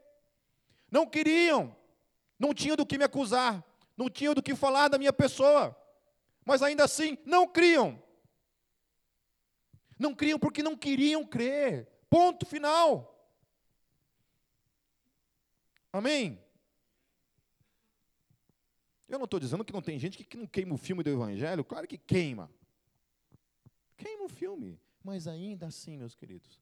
Não 0.95 1.05
queriam. 1.05 1.75
Não 2.39 2.53
tinham 2.53 2.77
do 2.77 2.85
que 2.85 2.97
me 2.97 3.03
acusar, 3.03 3.61
não 3.97 4.09
tinham 4.09 4.33
do 4.33 4.41
que 4.41 4.55
falar 4.55 4.87
da 4.87 4.97
minha 4.97 5.11
pessoa. 5.11 5.75
Mas 6.45 6.61
ainda 6.61 6.85
assim, 6.85 7.17
não 7.25 7.45
criam. 7.45 8.01
Não 9.99 10.15
criam 10.15 10.39
porque 10.39 10.63
não 10.63 10.77
queriam 10.77 11.25
crer. 11.25 11.85
Ponto 12.09 12.45
final. 12.45 13.13
Amém? 15.91 16.41
Eu 19.09 19.17
não 19.17 19.25
estou 19.25 19.39
dizendo 19.39 19.65
que 19.65 19.73
não 19.73 19.81
tem 19.81 19.99
gente 19.99 20.23
que 20.23 20.37
não 20.37 20.47
queima 20.47 20.75
o 20.75 20.77
filme 20.77 21.03
do 21.03 21.09
Evangelho, 21.09 21.65
claro 21.65 21.87
que 21.87 21.97
queima. 21.97 22.49
Queima 23.97 24.23
o 24.23 24.29
filme. 24.29 24.79
Mas 25.03 25.27
ainda 25.27 25.67
assim, 25.67 25.97
meus 25.97 26.15
queridos, 26.15 26.57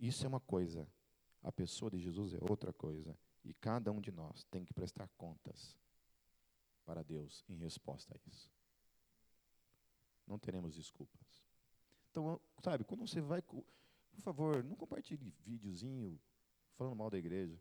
isso 0.00 0.24
é 0.24 0.28
uma 0.28 0.40
coisa, 0.40 0.88
a 1.42 1.50
pessoa 1.50 1.90
de 1.90 1.98
Jesus 1.98 2.34
é 2.34 2.38
outra 2.40 2.72
coisa. 2.72 3.16
E 3.42 3.54
cada 3.54 3.90
um 3.90 4.00
de 4.00 4.12
nós 4.12 4.44
tem 4.44 4.64
que 4.64 4.74
prestar 4.74 5.08
contas 5.16 5.76
para 6.84 7.02
Deus 7.02 7.44
em 7.48 7.56
resposta 7.56 8.14
a 8.14 8.28
isso. 8.28 8.50
Não 10.26 10.38
teremos 10.38 10.74
desculpas. 10.74 11.42
Então, 12.10 12.40
sabe, 12.62 12.84
quando 12.84 13.06
você 13.06 13.20
vai. 13.20 13.40
Por 13.42 13.64
favor, 14.22 14.62
não 14.62 14.76
compartilhe 14.76 15.32
videozinho 15.46 16.20
falando 16.76 16.96
mal 16.96 17.08
da 17.10 17.18
igreja. 17.18 17.58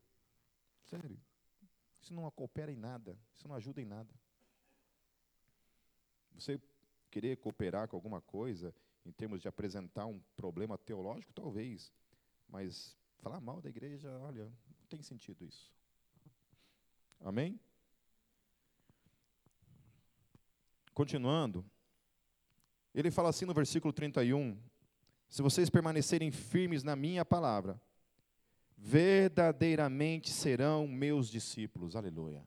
Sério. 0.86 1.20
Isso 2.02 2.14
não 2.14 2.30
coopera 2.32 2.72
em 2.72 2.76
nada. 2.76 3.18
Isso 3.34 3.48
não 3.48 3.56
ajuda 3.56 3.82
em 3.82 3.86
nada. 3.86 4.14
Você 6.34 6.60
querer 7.10 7.38
cooperar 7.38 7.88
com 7.88 7.96
alguma 7.96 8.22
coisa, 8.22 8.74
em 9.06 9.12
termos 9.12 9.42
de 9.42 9.48
apresentar 9.48 10.06
um 10.06 10.20
problema 10.36 10.78
teológico, 10.78 11.34
talvez. 11.34 11.92
Mas 12.48 12.98
falar 13.20 13.40
mal 13.40 13.62
da 13.62 13.70
igreja, 13.70 14.10
olha, 14.20 14.46
não 14.46 14.88
tem 14.90 15.02
sentido 15.02 15.46
isso. 15.46 15.72
Amém? 17.22 17.60
Continuando, 20.94 21.66
ele 22.94 23.12
fala 23.12 23.30
assim 23.30 23.46
no 23.46 23.54
versículo 23.54 23.94
31: 23.94 24.58
Se 25.30 25.42
vocês 25.42 25.70
permanecerem 25.70 26.32
firmes 26.32 26.84
na 26.84 26.96
minha 26.96 27.24
palavra, 27.24 27.80
verdadeiramente 28.78 30.30
serão 30.30 30.88
meus 30.88 31.30
discípulos. 31.30 31.96
Aleluia. 31.96 32.46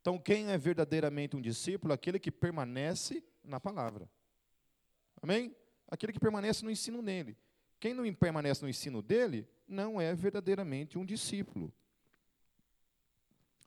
Então, 0.00 0.18
quem 0.18 0.50
é 0.50 0.56
verdadeiramente 0.56 1.36
um 1.36 1.40
discípulo? 1.40 1.92
Aquele 1.92 2.18
que 2.18 2.30
permanece 2.30 3.22
na 3.44 3.60
palavra. 3.60 4.10
Amém? 5.22 5.54
Aquele 5.88 6.12
que 6.12 6.20
permanece 6.20 6.64
no 6.64 6.70
ensino 6.70 7.02
nele. 7.02 7.36
Quem 7.78 7.92
não 7.92 8.12
permanece 8.14 8.62
no 8.62 8.68
ensino 8.68 9.02
dele, 9.02 9.46
não 9.70 10.00
é 10.00 10.14
verdadeiramente 10.14 10.98
um 10.98 11.04
discípulo. 11.04 11.72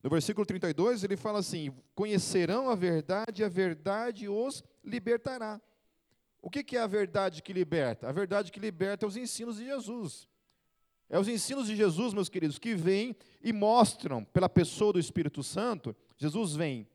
No 0.04 0.10
versículo 0.10 0.46
32, 0.46 1.04
ele 1.04 1.16
fala 1.16 1.39
assim: 1.39 1.74
Conhecerão 1.96 2.70
a 2.70 2.76
verdade, 2.76 3.42
e 3.42 3.46
a 3.46 3.50
verdade 3.50 4.28
os 4.28 4.63
libertará. 4.84 5.62
O 6.42 6.50
que 6.50 6.76
é 6.76 6.82
a 6.82 6.88
verdade 6.88 7.42
que 7.42 7.54
liberta? 7.54 8.10
A 8.10 8.12
verdade 8.12 8.52
que 8.52 8.60
liberta 8.60 9.06
é 9.06 9.08
os 9.08 9.16
ensinos 9.16 9.58
de 9.58 9.66
Jesus. 9.66 10.28
É 11.10 11.18
os 11.18 11.30
ensinos 11.30 11.68
de 11.68 11.76
Jesus, 11.76 12.13
meus 12.13 12.28
queridos, 12.28 12.60
que 12.60 12.76
vêm 12.76 13.16
e 13.42 13.54
mostram 13.54 14.26
pela 14.26 14.50
pessoa 14.50 14.92
do 14.92 15.00
Espírito 15.00 15.42
Santo. 15.42 15.96
Jesus 16.18 16.54
vem, 16.54 16.86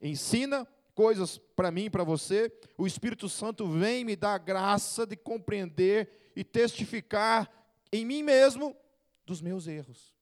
ensina 0.00 0.66
coisas 0.94 1.38
para 1.56 1.70
mim 1.72 1.90
para 1.90 2.04
você. 2.04 2.52
O 2.78 2.86
Espírito 2.86 3.28
Santo 3.28 3.66
vem 3.66 4.04
me 4.04 4.14
dar 4.14 4.34
a 4.34 4.38
graça 4.38 5.04
de 5.04 5.16
compreender 5.16 6.30
e 6.36 6.44
testificar 6.44 7.50
em 7.96 8.06
mim 8.06 8.22
mesmo 8.22 8.76
dos 9.24 9.40
meus 9.40 9.66
erros. 9.66 10.14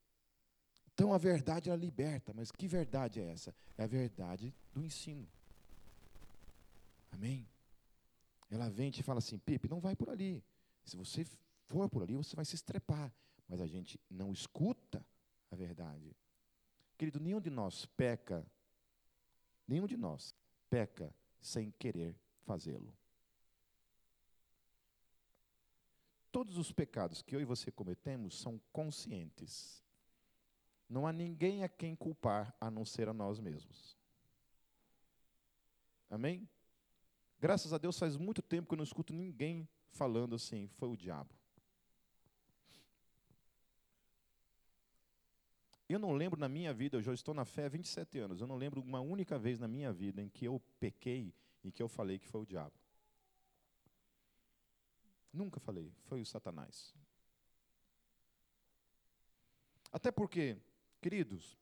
Então 0.92 1.12
a 1.12 1.18
verdade 1.18 1.68
ela 1.68 1.78
liberta, 1.78 2.32
mas 2.32 2.50
que 2.50 2.68
verdade 2.68 3.20
é 3.20 3.30
essa? 3.30 3.54
É 3.76 3.84
a 3.84 3.86
verdade 3.86 4.54
do 4.72 4.82
ensino. 4.82 5.28
Amém? 7.10 7.48
Ela 8.50 8.70
vem 8.70 8.88
e 8.88 8.92
te 8.92 9.02
fala 9.02 9.18
assim: 9.18 9.38
Pipe, 9.38 9.68
não 9.68 9.80
vai 9.80 9.96
por 9.96 10.08
ali. 10.08 10.42
Se 10.84 10.96
você 10.96 11.24
for 11.66 11.88
por 11.88 12.02
ali, 12.02 12.14
você 12.14 12.36
vai 12.36 12.44
se 12.44 12.54
estrepar. 12.54 13.12
Mas 13.48 13.60
a 13.60 13.66
gente 13.66 14.00
não 14.08 14.32
escuta 14.32 15.04
a 15.50 15.56
verdade. 15.56 16.16
Querido, 16.96 17.20
nenhum 17.20 17.40
de 17.40 17.50
nós 17.50 17.86
peca, 17.86 18.46
nenhum 19.66 19.86
de 19.86 19.96
nós 19.96 20.34
peca 20.70 21.14
sem 21.40 21.70
querer 21.72 22.16
fazê-lo. 22.44 22.92
Todos 26.34 26.58
os 26.58 26.72
pecados 26.72 27.22
que 27.22 27.36
eu 27.36 27.40
e 27.40 27.44
você 27.44 27.70
cometemos 27.70 28.40
são 28.40 28.60
conscientes. 28.72 29.80
Não 30.88 31.06
há 31.06 31.12
ninguém 31.12 31.62
a 31.62 31.68
quem 31.68 31.94
culpar 31.94 32.52
a 32.60 32.68
não 32.68 32.84
ser 32.84 33.08
a 33.08 33.12
nós 33.12 33.38
mesmos. 33.38 33.96
Amém? 36.10 36.48
Graças 37.38 37.72
a 37.72 37.78
Deus 37.78 37.96
faz 37.96 38.16
muito 38.16 38.42
tempo 38.42 38.66
que 38.66 38.74
eu 38.74 38.76
não 38.76 38.82
escuto 38.82 39.12
ninguém 39.12 39.68
falando 39.92 40.34
assim, 40.34 40.66
foi 40.66 40.88
o 40.88 40.96
diabo. 40.96 41.32
Eu 45.88 46.00
não 46.00 46.14
lembro 46.14 46.40
na 46.40 46.48
minha 46.48 46.74
vida, 46.74 46.96
eu 46.96 47.02
já 47.02 47.14
estou 47.14 47.32
na 47.32 47.44
fé 47.44 47.66
há 47.66 47.68
27 47.68 48.18
anos, 48.18 48.40
eu 48.40 48.48
não 48.48 48.56
lembro 48.56 48.80
uma 48.80 49.00
única 49.00 49.38
vez 49.38 49.60
na 49.60 49.68
minha 49.68 49.92
vida 49.92 50.20
em 50.20 50.28
que 50.28 50.46
eu 50.46 50.60
pequei 50.80 51.32
e 51.62 51.70
que 51.70 51.80
eu 51.80 51.86
falei 51.86 52.18
que 52.18 52.26
foi 52.26 52.40
o 52.40 52.46
diabo. 52.46 52.83
Nunca 55.34 55.60
falei, 55.60 55.92
foi 56.04 56.22
o 56.22 56.26
Satanás. 56.26 56.94
Até 59.92 60.10
porque 60.10 60.58
Queridos, 61.04 61.54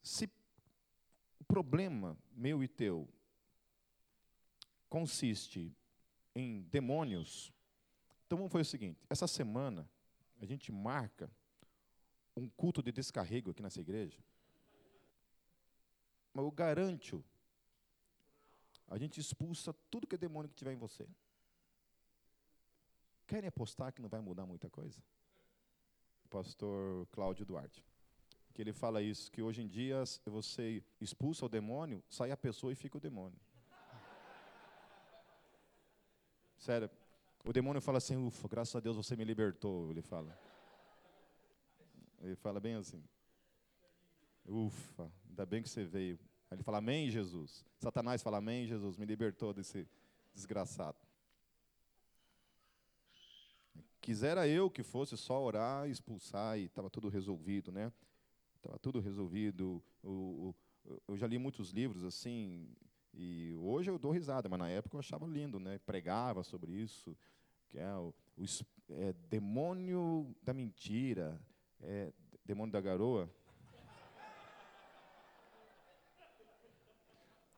se 0.00 0.30
o 1.40 1.42
problema 1.42 2.16
meu 2.30 2.62
e 2.62 2.68
teu 2.68 3.12
consiste 4.88 5.76
em 6.32 6.62
demônios, 6.62 7.52
então 8.24 8.48
fazer 8.48 8.62
o 8.62 8.64
seguinte: 8.64 9.04
essa 9.10 9.26
semana 9.26 9.90
a 10.40 10.46
gente 10.46 10.70
marca 10.70 11.28
um 12.36 12.48
culto 12.48 12.80
de 12.80 12.92
descarrego 12.92 13.50
aqui 13.50 13.64
nessa 13.64 13.80
igreja. 13.80 14.22
Mas 16.32 16.44
eu 16.44 16.52
garanto, 16.52 17.24
a 18.86 18.96
gente 18.96 19.18
expulsa 19.18 19.72
tudo 19.90 20.06
que 20.06 20.14
é 20.14 20.18
demônio 20.18 20.48
que 20.48 20.54
tiver 20.54 20.72
em 20.72 20.78
você. 20.78 21.04
Querem 23.26 23.48
apostar 23.48 23.92
que 23.92 24.02
não 24.02 24.08
vai 24.08 24.20
mudar 24.20 24.46
muita 24.46 24.68
coisa? 24.68 25.02
Pastor 26.28 27.06
Cláudio 27.08 27.44
Duarte 27.44 27.84
que 28.54 28.62
ele 28.62 28.72
fala 28.72 29.02
isso, 29.02 29.30
que 29.32 29.42
hoje 29.42 29.62
em 29.62 29.66
dia 29.66 30.04
você 30.24 30.82
expulsa 31.00 31.44
o 31.44 31.48
demônio, 31.48 32.02
sai 32.08 32.30
a 32.30 32.36
pessoa 32.36 32.72
e 32.72 32.76
fica 32.76 32.96
o 32.96 33.00
demônio. 33.00 33.38
Sério. 36.56 36.88
O 37.44 37.52
demônio 37.52 37.82
fala 37.82 37.98
assim, 37.98 38.16
ufa, 38.16 38.48
graças 38.48 38.74
a 38.76 38.80
Deus 38.80 38.96
você 38.96 39.16
me 39.16 39.24
libertou, 39.24 39.90
ele 39.90 40.00
fala. 40.00 40.38
Ele 42.22 42.36
fala 42.36 42.60
bem 42.60 42.76
assim. 42.76 43.02
Ufa, 44.46 45.12
ainda 45.28 45.44
bem 45.44 45.60
que 45.60 45.68
você 45.68 45.84
veio. 45.84 46.18
Ele 46.50 46.62
fala, 46.62 46.78
amém, 46.78 47.10
Jesus. 47.10 47.66
Satanás 47.80 48.22
fala, 48.22 48.38
amém, 48.38 48.66
Jesus, 48.66 48.96
me 48.96 49.04
libertou 49.04 49.52
desse 49.52 49.86
desgraçado. 50.32 50.96
Quisera 54.04 54.46
eu 54.46 54.70
que 54.70 54.82
fosse 54.82 55.16
só 55.16 55.42
orar, 55.42 55.88
expulsar 55.88 56.58
e 56.58 56.64
estava 56.64 56.90
tudo 56.90 57.08
resolvido, 57.08 57.72
né? 57.72 57.90
Estava 58.56 58.78
tudo 58.78 59.00
resolvido. 59.00 59.82
O, 60.02 60.54
o, 60.84 61.00
eu 61.08 61.16
já 61.16 61.26
li 61.26 61.38
muitos 61.38 61.70
livros 61.70 62.04
assim, 62.04 62.68
e 63.14 63.54
hoje 63.54 63.90
eu 63.90 63.98
dou 63.98 64.12
risada, 64.12 64.46
mas 64.46 64.58
na 64.58 64.68
época 64.68 64.96
eu 64.96 65.00
achava 65.00 65.26
lindo, 65.26 65.58
né? 65.58 65.80
Pregava 65.86 66.42
sobre 66.42 66.70
isso, 66.70 67.16
que 67.70 67.78
é 67.78 67.90
o, 67.94 68.12
o 68.36 68.44
é, 68.90 69.14
demônio 69.30 70.36
da 70.42 70.52
mentira, 70.52 71.40
é, 71.80 72.12
demônio 72.44 72.74
da 72.74 72.82
garoa. 72.82 73.26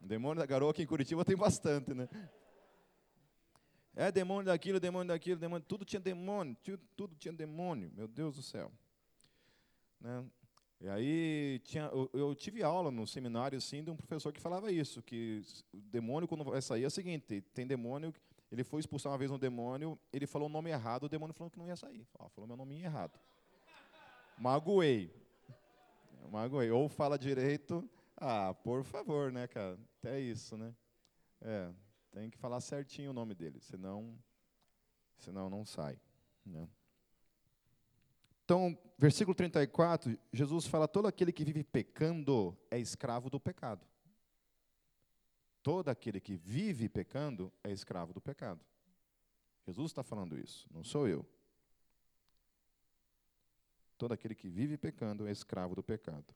Demônio 0.01 0.39
da 0.39 0.47
garoa 0.47 0.71
aqui 0.71 0.85
em 0.85 0.87
Curitiba 0.87 1.25
tem 1.25 1.37
bastante, 1.37 1.93
né? 1.93 2.09
É 3.97 4.13
demônio 4.13 4.45
daquilo, 4.45 4.79
demônio 4.79 5.09
daquilo, 5.09 5.41
demônio. 5.41 5.65
Tudo 5.67 5.83
tinha 5.83 5.99
demônio, 5.99 6.55
tudo, 6.95 7.17
tinha 7.17 7.33
demônio, 7.33 7.91
meu 7.97 8.07
Deus 8.07 8.37
do 8.37 8.43
céu. 8.43 8.71
Né? 9.99 10.23
E 10.83 10.89
aí 10.89 11.59
tinha, 11.65 11.85
eu, 11.85 12.11
eu, 12.13 12.35
tive 12.35 12.63
aula 12.63 12.91
no 12.91 13.07
seminário 13.07 13.57
assim 13.57 13.83
de 13.83 13.91
um 13.91 13.97
professor 13.97 14.31
que 14.35 14.41
falava 14.41 14.71
isso, 14.71 15.03
que 15.03 15.41
o 15.73 15.81
demônio 15.81 16.29
quando 16.29 16.45
vai 16.45 16.61
sair 16.61 16.85
é 16.85 16.87
o 16.87 16.91
seguinte, 16.91 17.41
tem 17.55 17.67
demônio, 17.67 18.13
ele 18.53 18.63
foi 18.63 18.81
expulsar 18.81 19.11
uma 19.11 19.17
vez 19.17 19.31
um 19.31 19.39
demônio, 19.39 19.99
ele 20.13 20.27
falou 20.27 20.47
o 20.47 20.53
nome 20.53 20.69
errado, 20.69 21.05
o 21.05 21.09
demônio 21.09 21.33
falou 21.33 21.51
que 21.51 21.59
não 21.59 21.67
ia 21.67 21.77
sair. 21.77 22.07
falou 22.35 22.47
meu 22.47 22.57
nome 22.57 22.79
errado. 22.83 23.19
Magoei. 24.37 25.11
Magoei. 26.31 26.71
Ou 26.71 26.87
fala 26.87 27.19
direito, 27.19 27.89
ah, 28.15 28.53
por 28.53 28.85
favor, 28.85 29.33
né, 29.33 29.47
cara? 29.47 29.79
Até 29.99 30.21
isso, 30.21 30.59
né? 30.59 30.75
É, 31.41 31.71
tem 32.17 32.31
que 32.31 32.39
falar 32.39 32.63
certinho 32.63 33.11
o 33.11 33.13
nome 33.13 33.35
dele, 33.35 33.61
senão, 33.61 34.19
senão 35.19 35.51
não 35.51 35.67
sai. 35.67 36.01
Né? 36.47 36.67
Então, 38.43 38.79
versículo 38.97 39.35
34, 39.35 40.19
Jesus 40.33 40.67
fala: 40.67 40.89
todo 40.89 41.07
aquele 41.07 41.31
que 41.31 41.45
vive 41.45 41.63
pecando 41.63 42.57
é 42.71 42.79
escravo 42.79 43.29
do 43.29 43.39
pecado. 43.39 43.87
Todo 45.63 45.91
aquele 45.91 46.19
que 46.19 46.37
vive 46.37 46.89
pecando 46.89 47.53
é 47.63 47.71
escravo 47.71 48.15
do 48.15 48.21
pecado. 48.21 48.65
Jesus 49.67 49.91
está 49.91 50.03
falando 50.03 50.39
isso, 50.39 50.67
não 50.73 50.83
sou 50.83 51.07
eu. 51.07 51.27
Todo 53.99 54.13
aquele 54.13 54.35
que 54.35 54.49
vive 54.49 54.79
pecando 54.79 55.27
é 55.27 55.31
escravo 55.31 55.75
do 55.75 55.83
pecado. 55.83 56.35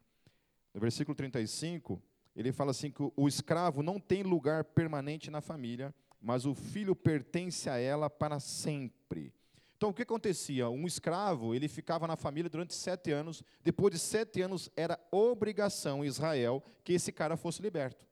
No 0.75 0.81
versículo 0.81 1.14
35, 1.14 2.03
ele 2.40 2.53
fala 2.53 2.70
assim 2.70 2.90
que 2.90 3.03
o 3.14 3.29
escravo 3.29 3.83
não 3.83 4.00
tem 4.00 4.22
lugar 4.22 4.64
permanente 4.64 5.31
na 5.31 5.42
família, 5.42 5.94
mas 6.18 6.46
o 6.46 6.55
filho 6.55 6.96
pertence 6.96 7.68
a 7.68 7.76
ela 7.76 8.09
para 8.09 8.40
sempre. 8.40 9.35
Então, 9.76 9.90
o 9.90 9.94
que 9.94 10.03
acontecia? 10.03 10.68
Um 10.70 10.87
escravo, 10.87 11.55
ele 11.55 11.68
ficava 11.68 12.07
na 12.07 12.16
família 12.16 12.48
durante 12.48 12.74
sete 12.74 13.11
anos. 13.12 13.42
Depois 13.62 13.92
de 13.92 13.98
sete 13.98 14.40
anos, 14.40 14.70
era 14.74 14.98
obrigação 15.11 16.03
em 16.03 16.09
Israel 16.09 16.62
que 16.83 16.94
esse 16.94 17.12
cara 17.12 17.37
fosse 17.37 17.61
liberto. 17.61 18.07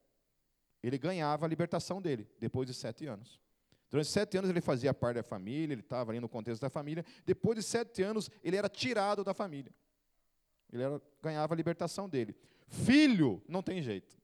Ele 0.83 0.99
ganhava 0.99 1.47
a 1.47 1.49
libertação 1.49 2.01
dele, 2.01 2.29
depois 2.39 2.67
de 2.67 2.75
sete 2.75 3.07
anos. 3.07 3.41
Durante 3.91 4.11
sete 4.11 4.37
anos, 4.37 4.51
ele 4.51 4.61
fazia 4.61 4.93
parte 4.93 5.17
da 5.17 5.23
família, 5.23 5.73
ele 5.73 5.81
estava 5.81 6.11
ali 6.13 6.21
no 6.21 6.29
contexto 6.29 6.61
da 6.61 6.69
família. 6.69 7.03
Depois 7.25 7.57
de 7.57 7.63
sete 7.63 8.03
anos, 8.03 8.31
ele 8.45 8.57
era 8.57 8.69
tirado 8.69 9.25
da 9.25 9.33
família. 9.33 9.73
Ele 10.71 10.83
era, 10.83 11.01
ganhava 11.23 11.55
a 11.55 11.57
libertação 11.57 12.07
dele. 12.09 12.37
Filho, 12.69 13.43
não 13.49 13.63
tem 13.63 13.81
jeito. 13.81 14.18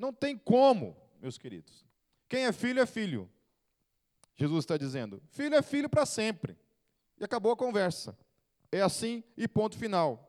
Não 0.00 0.14
tem 0.14 0.34
como, 0.34 0.96
meus 1.20 1.36
queridos. 1.36 1.84
Quem 2.26 2.46
é 2.46 2.52
filho 2.52 2.80
é 2.80 2.86
filho. 2.86 3.30
Jesus 4.34 4.64
está 4.64 4.78
dizendo: 4.78 5.22
filho 5.28 5.54
é 5.54 5.60
filho 5.60 5.90
para 5.90 6.06
sempre. 6.06 6.56
E 7.18 7.24
acabou 7.24 7.52
a 7.52 7.56
conversa. 7.56 8.16
É 8.72 8.80
assim 8.80 9.22
e 9.36 9.46
ponto 9.46 9.76
final. 9.76 10.26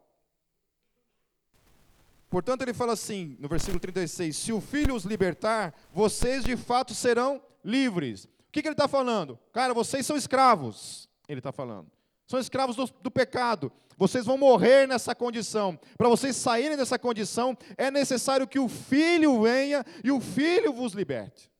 Portanto, 2.29 2.63
ele 2.63 2.73
fala 2.73 2.93
assim, 2.93 3.37
no 3.39 3.47
versículo 3.47 3.79
36, 3.79 4.35
se 4.35 4.53
o 4.53 4.59
filho 4.59 4.93
os 4.95 5.03
libertar, 5.03 5.73
vocês 5.93 6.43
de 6.43 6.57
fato 6.57 6.93
serão 6.93 7.41
livres. 7.63 8.25
O 8.25 8.29
que, 8.51 8.61
que 8.61 8.67
ele 8.67 8.73
está 8.73 8.87
falando? 8.87 9.39
Cara, 9.53 9.73
vocês 9.73 10.05
são 10.05 10.17
escravos, 10.17 11.09
ele 11.27 11.39
está 11.39 11.51
falando. 11.51 11.89
São 12.31 12.39
escravos 12.39 12.77
do, 12.77 12.85
do 13.01 13.11
pecado. 13.11 13.69
Vocês 13.97 14.25
vão 14.25 14.37
morrer 14.37 14.87
nessa 14.87 15.13
condição. 15.13 15.77
Para 15.97 16.07
vocês 16.07 16.33
saírem 16.37 16.77
dessa 16.77 16.97
condição, 16.97 17.57
é 17.75 17.91
necessário 17.91 18.47
que 18.47 18.57
o 18.57 18.69
filho 18.69 19.41
venha 19.41 19.85
e 20.01 20.09
o 20.11 20.21
filho 20.21 20.71
vos 20.71 20.93
liberte. 20.93 21.51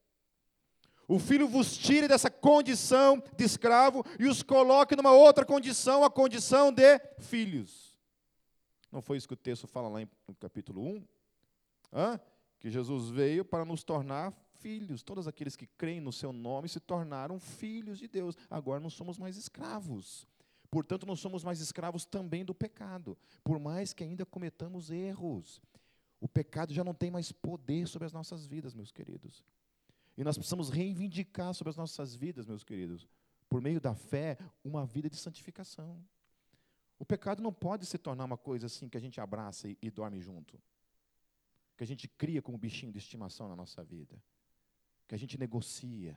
O 1.10 1.20
filho 1.20 1.46
vos 1.46 1.78
tire 1.78 2.08
dessa 2.08 2.32
condição 2.32 3.22
de 3.36 3.44
escravo 3.44 4.02
e 4.18 4.28
os 4.28 4.42
coloque 4.42 4.96
numa 4.96 5.12
outra 5.12 5.44
condição, 5.44 6.06
a 6.06 6.10
condição 6.10 6.72
de 6.72 7.02
filhos. 7.20 8.00
Não 8.90 9.02
foi 9.02 9.18
isso 9.18 9.28
que 9.28 9.34
o 9.34 9.38
texto 9.38 9.68
fala 9.68 9.90
lá 9.90 10.00
no 10.26 10.36
capítulo 10.36 10.82
1? 10.82 11.06
Hã? 11.92 12.20
Que 12.62 12.70
Jesus 12.70 13.10
veio 13.10 13.44
para 13.44 13.66
nos 13.66 13.84
tornar 13.84 14.34
filhos. 14.54 15.04
Todos 15.04 15.28
aqueles 15.28 15.58
que 15.58 15.68
creem 15.68 16.00
no 16.00 16.14
seu 16.14 16.32
nome 16.32 16.70
se 16.70 16.80
tornaram 16.80 17.42
filhos 17.42 18.00
de 18.00 18.08
Deus. 18.08 18.38
Agora 18.50 18.80
não 18.80 18.90
somos 18.90 19.20
mais 19.20 19.36
escravos. 19.36 20.31
Portanto, 20.72 21.06
não 21.06 21.18
somos 21.18 21.44
mais 21.44 21.60
escravos 21.60 22.06
também 22.06 22.46
do 22.46 22.56
pecado, 22.56 23.18
por 23.44 23.60
mais 23.60 23.94
que 23.94 24.06
ainda 24.06 24.26
cometamos 24.26 24.90
erros. 24.90 25.62
O 26.22 26.30
pecado 26.30 26.74
já 26.74 26.82
não 26.82 26.94
tem 26.94 27.12
mais 27.12 27.30
poder 27.32 27.88
sobre 27.88 28.06
as 28.06 28.14
nossas 28.14 28.48
vidas, 28.48 28.74
meus 28.74 28.90
queridos. 28.90 29.44
E 30.18 30.24
nós 30.24 30.38
precisamos 30.38 30.70
reivindicar 30.70 31.54
sobre 31.54 31.72
as 31.72 31.76
nossas 31.76 32.16
vidas, 32.16 32.46
meus 32.46 32.64
queridos, 32.64 33.06
por 33.50 33.62
meio 33.62 33.82
da 33.82 33.94
fé, 33.94 34.38
uma 34.64 34.86
vida 34.86 35.10
de 35.10 35.18
santificação. 35.18 36.02
O 36.98 37.06
pecado 37.06 37.42
não 37.42 37.52
pode 37.52 37.86
se 37.86 37.98
tornar 37.98 38.24
uma 38.24 38.38
coisa 38.38 38.68
assim 38.68 38.88
que 38.88 38.96
a 38.96 39.02
gente 39.02 39.20
abraça 39.20 39.68
e, 39.68 39.78
e 39.82 39.90
dorme 39.90 40.22
junto. 40.22 40.58
Que 41.76 41.84
a 41.84 41.88
gente 41.88 42.08
cria 42.08 42.42
como 42.42 42.58
bichinho 42.58 42.94
de 42.94 43.00
estimação 43.00 43.50
na 43.50 43.56
nossa 43.56 43.84
vida. 43.84 44.16
Que 45.08 45.16
a 45.16 45.18
gente 45.18 45.38
negocia. 45.38 46.16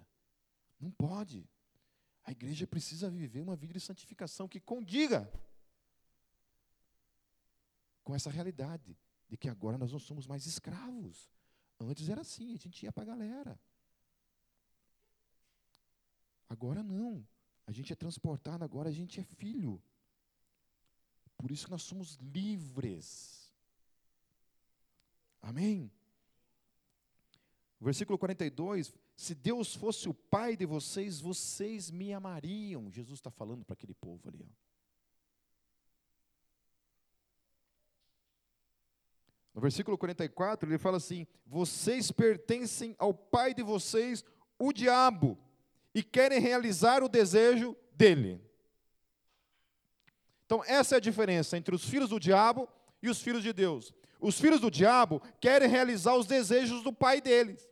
Não 0.79 0.91
pode. 0.91 1.49
A 2.25 2.33
igreja 2.33 2.67
precisa 2.67 3.11
viver 3.11 3.41
uma 3.41 3.55
vida 3.55 3.75
de 3.75 3.81
santificação 3.81 4.49
que 4.49 4.59
condiga 4.59 5.31
com 8.03 8.15
essa 8.15 8.31
realidade 8.31 8.97
de 9.29 9.37
que 9.37 9.49
agora 9.49 9.77
nós 9.77 9.93
não 9.93 9.99
somos 9.99 10.27
mais 10.27 10.47
escravos. 10.47 11.31
Antes 11.79 12.09
era 12.09 12.21
assim, 12.23 12.55
a 12.55 12.59
gente 12.59 12.85
ia 12.85 12.93
para 12.93 13.03
a 13.03 13.07
galera. 13.07 13.61
Agora 16.49 16.83
não. 16.83 17.27
A 17.67 17.73
gente 17.73 17.93
é 17.93 17.97
transportado, 17.97 18.63
agora 18.65 18.89
a 18.89 18.93
gente 18.93 19.21
é 19.21 19.25
filho. 19.25 19.83
Por 21.37 21.51
isso 21.51 21.67
que 21.67 21.71
nós 21.71 21.83
somos 21.83 22.15
livres. 22.17 23.53
Amém? 25.43 25.91
Versículo 27.81 28.19
42: 28.19 28.95
Se 29.17 29.35
Deus 29.35 29.75
fosse 29.75 30.09
o 30.09 30.15
Pai 30.15 30.57
de 30.57 30.67
vocês, 30.67 31.21
vocês 31.21 31.91
me 31.91 32.13
amariam. 32.13 32.91
Jesus 32.91 33.19
está 33.19 33.31
falando 33.31 33.65
para 33.65 33.75
aquele 33.75 33.95
povo 33.95 34.29
ali. 34.29 34.43
Ó. 34.43 34.65
No 39.55 39.61
versículo 39.61 39.97
44, 39.97 40.69
ele 40.69 40.79
fala 40.79 40.97
assim: 40.97 41.27
Vocês 41.47 42.11
pertencem 42.11 42.97
ao 42.99 43.15
pai 43.15 43.55
de 43.55 43.63
vocês, 43.63 44.25
o 44.59 44.73
diabo, 44.73 45.39
e 45.95 46.03
querem 46.03 46.41
realizar 46.41 47.05
o 47.05 47.09
desejo 47.09 47.77
dele. 47.93 48.43
Então, 50.45 50.63
essa 50.67 50.97
é 50.97 50.99
a 50.99 51.01
diferença 51.01 51.57
entre 51.57 51.75
os 51.75 51.85
filhos 51.85 52.11
do 52.11 52.19
diabo 52.19 52.69
e 53.01 53.09
os 53.09 53.23
filhos 53.23 53.45
de 53.45 53.53
Deus. 53.53 53.95
Os 54.21 54.41
filhos 54.41 54.61
do 54.61 54.71
diabo 54.71 55.23
querem 55.41 55.69
realizar 55.69 56.17
os 56.17 56.27
desejos 56.27 56.83
do 56.83 56.93
pai 56.93 57.21
deles. 57.21 57.69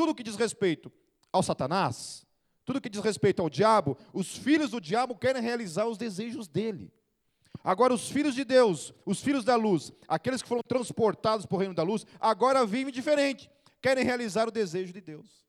Tudo 0.00 0.14
que 0.14 0.22
diz 0.22 0.34
respeito 0.34 0.90
ao 1.30 1.42
Satanás, 1.42 2.26
tudo 2.64 2.80
que 2.80 2.88
diz 2.88 3.02
respeito 3.02 3.42
ao 3.42 3.50
diabo, 3.50 3.98
os 4.14 4.34
filhos 4.34 4.70
do 4.70 4.80
diabo 4.80 5.14
querem 5.14 5.42
realizar 5.42 5.86
os 5.86 5.98
desejos 5.98 6.48
dele. 6.48 6.90
Agora, 7.62 7.92
os 7.92 8.08
filhos 8.08 8.34
de 8.34 8.42
Deus, 8.42 8.94
os 9.04 9.20
filhos 9.20 9.44
da 9.44 9.56
luz, 9.56 9.92
aqueles 10.08 10.40
que 10.40 10.48
foram 10.48 10.62
transportados 10.62 11.44
para 11.44 11.54
o 11.54 11.58
reino 11.58 11.74
da 11.74 11.82
luz, 11.82 12.06
agora 12.18 12.64
vivem 12.64 12.90
diferente, 12.90 13.50
querem 13.78 14.02
realizar 14.02 14.48
o 14.48 14.50
desejo 14.50 14.90
de 14.90 15.02
Deus 15.02 15.44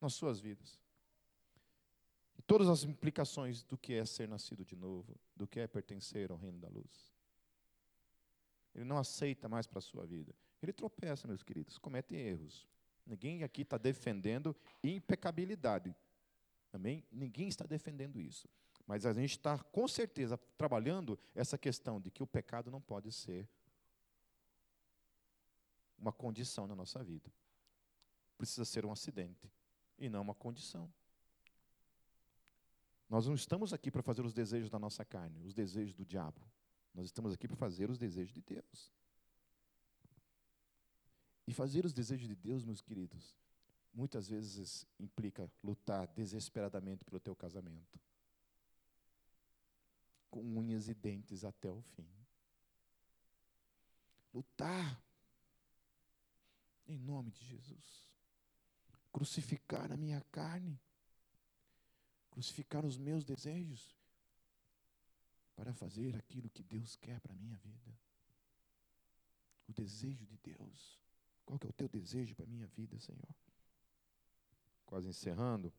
nas 0.00 0.14
suas 0.14 0.40
vidas 0.40 0.80
todas 2.46 2.68
as 2.68 2.84
implicações 2.84 3.62
do 3.62 3.76
que 3.76 3.92
é 3.92 4.04
ser 4.06 4.26
nascido 4.26 4.64
de 4.64 4.74
novo, 4.74 5.14
do 5.36 5.46
que 5.46 5.60
é 5.60 5.66
pertencer 5.66 6.32
ao 6.32 6.38
reino 6.38 6.58
da 6.58 6.68
luz. 6.68 7.12
Ele 8.74 8.84
não 8.84 8.96
aceita 8.96 9.46
mais 9.46 9.66
para 9.68 9.78
a 9.78 9.82
sua 9.82 10.06
vida. 10.06 10.34
Ele 10.60 10.72
tropeça, 10.72 11.28
meus 11.28 11.44
queridos, 11.44 11.78
comete 11.78 12.16
erros. 12.16 12.66
Ninguém 13.10 13.42
aqui 13.42 13.62
está 13.62 13.76
defendendo 13.76 14.56
impecabilidade. 14.84 15.92
Amém? 16.72 17.04
Ninguém 17.10 17.48
está 17.48 17.66
defendendo 17.66 18.20
isso. 18.20 18.48
Mas 18.86 19.04
a 19.04 19.12
gente 19.12 19.32
está, 19.32 19.58
com 19.58 19.88
certeza, 19.88 20.38
trabalhando 20.56 21.18
essa 21.34 21.58
questão 21.58 22.00
de 22.00 22.08
que 22.08 22.22
o 22.22 22.26
pecado 22.26 22.70
não 22.70 22.80
pode 22.80 23.10
ser 23.10 23.48
uma 25.98 26.12
condição 26.12 26.68
na 26.68 26.76
nossa 26.76 27.02
vida. 27.02 27.28
Precisa 28.38 28.64
ser 28.64 28.86
um 28.86 28.92
acidente 28.92 29.50
e 29.98 30.08
não 30.08 30.22
uma 30.22 30.34
condição. 30.34 30.88
Nós 33.08 33.26
não 33.26 33.34
estamos 33.34 33.72
aqui 33.72 33.90
para 33.90 34.04
fazer 34.04 34.24
os 34.24 34.32
desejos 34.32 34.70
da 34.70 34.78
nossa 34.78 35.04
carne, 35.04 35.42
os 35.42 35.52
desejos 35.52 35.94
do 35.94 36.06
diabo. 36.06 36.40
Nós 36.94 37.06
estamos 37.06 37.32
aqui 37.32 37.48
para 37.48 37.56
fazer 37.56 37.90
os 37.90 37.98
desejos 37.98 38.32
de 38.32 38.40
Deus. 38.40 38.92
E 41.46 41.52
fazer 41.52 41.84
os 41.84 41.92
desejos 41.92 42.28
de 42.28 42.36
Deus, 42.36 42.64
meus 42.64 42.80
queridos, 42.80 43.36
muitas 43.92 44.28
vezes 44.28 44.86
implica 44.98 45.50
lutar 45.62 46.06
desesperadamente 46.08 47.04
pelo 47.04 47.18
teu 47.18 47.34
casamento. 47.34 47.98
Com 50.30 50.40
unhas 50.58 50.88
e 50.88 50.94
dentes 50.94 51.44
até 51.44 51.70
o 51.70 51.82
fim. 51.82 52.08
Lutar 54.32 55.02
em 56.86 56.98
nome 56.98 57.30
de 57.30 57.44
Jesus. 57.44 58.08
Crucificar 59.12 59.90
a 59.90 59.96
minha 59.96 60.20
carne, 60.30 60.80
crucificar 62.30 62.84
os 62.84 62.96
meus 62.96 63.24
desejos, 63.24 63.96
para 65.56 65.74
fazer 65.74 66.16
aquilo 66.16 66.48
que 66.48 66.62
Deus 66.62 66.96
quer 66.96 67.20
para 67.20 67.34
a 67.34 67.36
minha 67.36 67.56
vida. 67.58 67.94
O 69.68 69.72
desejo 69.72 70.24
de 70.24 70.38
Deus. 70.38 70.99
Qual 71.50 71.58
que 71.58 71.66
é 71.66 71.70
o 71.70 71.72
teu 71.72 71.88
desejo 71.88 72.32
para 72.36 72.44
a 72.44 72.48
minha 72.48 72.68
vida, 72.68 72.96
Senhor? 73.00 73.28
Quase 74.86 75.08
encerrando. 75.08 75.72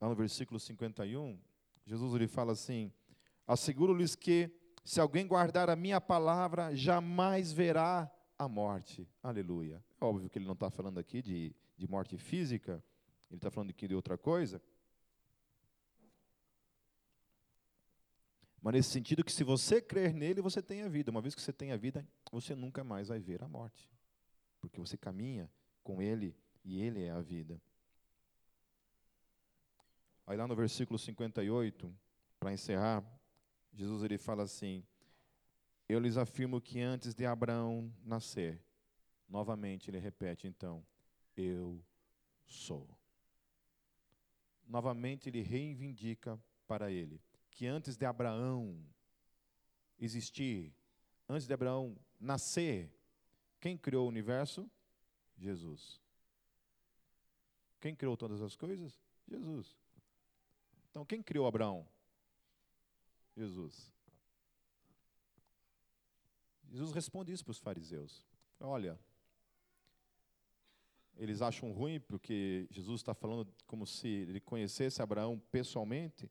Lá 0.00 0.08
no 0.08 0.14
versículo 0.14 0.60
51, 0.60 1.36
Jesus 1.84 2.14
lhe 2.14 2.28
fala 2.28 2.52
assim: 2.52 2.92
Asseguro-lhes 3.44 4.14
que, 4.14 4.48
se 4.84 5.00
alguém 5.00 5.26
guardar 5.26 5.68
a 5.68 5.74
minha 5.74 6.00
palavra, 6.00 6.72
jamais 6.76 7.50
verá 7.50 8.08
a 8.38 8.46
morte. 8.46 9.04
Aleluia. 9.20 9.84
É 10.00 10.04
óbvio 10.04 10.30
que 10.30 10.38
ele 10.38 10.46
não 10.46 10.54
está 10.54 10.70
falando 10.70 10.98
aqui 10.98 11.20
de, 11.20 11.52
de 11.76 11.88
morte 11.88 12.16
física, 12.16 12.74
ele 13.28 13.38
está 13.38 13.50
falando 13.50 13.70
aqui 13.70 13.88
de 13.88 13.96
outra 13.96 14.16
coisa. 14.16 14.62
Mas 18.62 18.74
nesse 18.74 18.90
sentido 18.90 19.24
que 19.24 19.32
se 19.32 19.42
você 19.42 19.82
crer 19.82 20.14
nele, 20.14 20.40
você 20.40 20.62
tem 20.62 20.82
a 20.82 20.88
vida. 20.88 21.10
Uma 21.10 21.20
vez 21.20 21.34
que 21.34 21.42
você 21.42 21.52
tem 21.52 21.72
a 21.72 21.76
vida, 21.76 22.06
você 22.30 22.54
nunca 22.54 22.84
mais 22.84 23.08
vai 23.08 23.18
ver 23.18 23.42
a 23.42 23.48
morte. 23.48 23.90
Porque 24.60 24.78
você 24.78 24.96
caminha 24.96 25.50
com 25.82 26.00
ele 26.00 26.36
e 26.64 26.80
ele 26.80 27.02
é 27.02 27.10
a 27.10 27.20
vida. 27.20 27.60
Aí 30.24 30.36
lá 30.36 30.46
no 30.46 30.54
versículo 30.54 30.96
58, 30.96 31.92
para 32.38 32.52
encerrar, 32.52 33.04
Jesus 33.72 34.04
ele 34.04 34.16
fala 34.16 34.44
assim: 34.44 34.86
Eu 35.88 35.98
lhes 35.98 36.16
afirmo 36.16 36.60
que 36.60 36.80
antes 36.80 37.14
de 37.14 37.26
Abraão 37.26 37.92
nascer, 38.04 38.62
novamente 39.28 39.90
ele 39.90 39.98
repete 39.98 40.46
então, 40.46 40.86
eu 41.36 41.84
sou. 42.46 42.88
Novamente 44.68 45.28
ele 45.28 45.42
reivindica 45.42 46.40
para 46.68 46.92
ele 46.92 47.20
que 47.52 47.66
antes 47.66 47.96
de 47.96 48.04
Abraão 48.04 48.76
existir, 49.98 50.74
antes 51.28 51.46
de 51.46 51.52
Abraão 51.52 51.96
nascer, 52.18 52.92
quem 53.60 53.76
criou 53.76 54.06
o 54.06 54.08
universo? 54.08 54.68
Jesus. 55.38 56.00
Quem 57.80 57.94
criou 57.94 58.16
todas 58.16 58.40
as 58.42 58.56
coisas? 58.56 59.00
Jesus. 59.28 59.76
Então, 60.90 61.04
quem 61.04 61.22
criou 61.22 61.46
Abraão? 61.46 61.86
Jesus. 63.36 63.92
Jesus 66.68 66.92
responde 66.92 67.32
isso 67.32 67.44
para 67.44 67.52
os 67.52 67.58
fariseus. 67.58 68.26
Olha, 68.58 68.98
eles 71.16 71.42
acham 71.42 71.70
ruim 71.72 72.00
porque 72.00 72.66
Jesus 72.70 73.00
está 73.00 73.14
falando 73.14 73.52
como 73.66 73.86
se 73.86 74.08
ele 74.08 74.40
conhecesse 74.40 75.02
Abraão 75.02 75.38
pessoalmente 75.50 76.30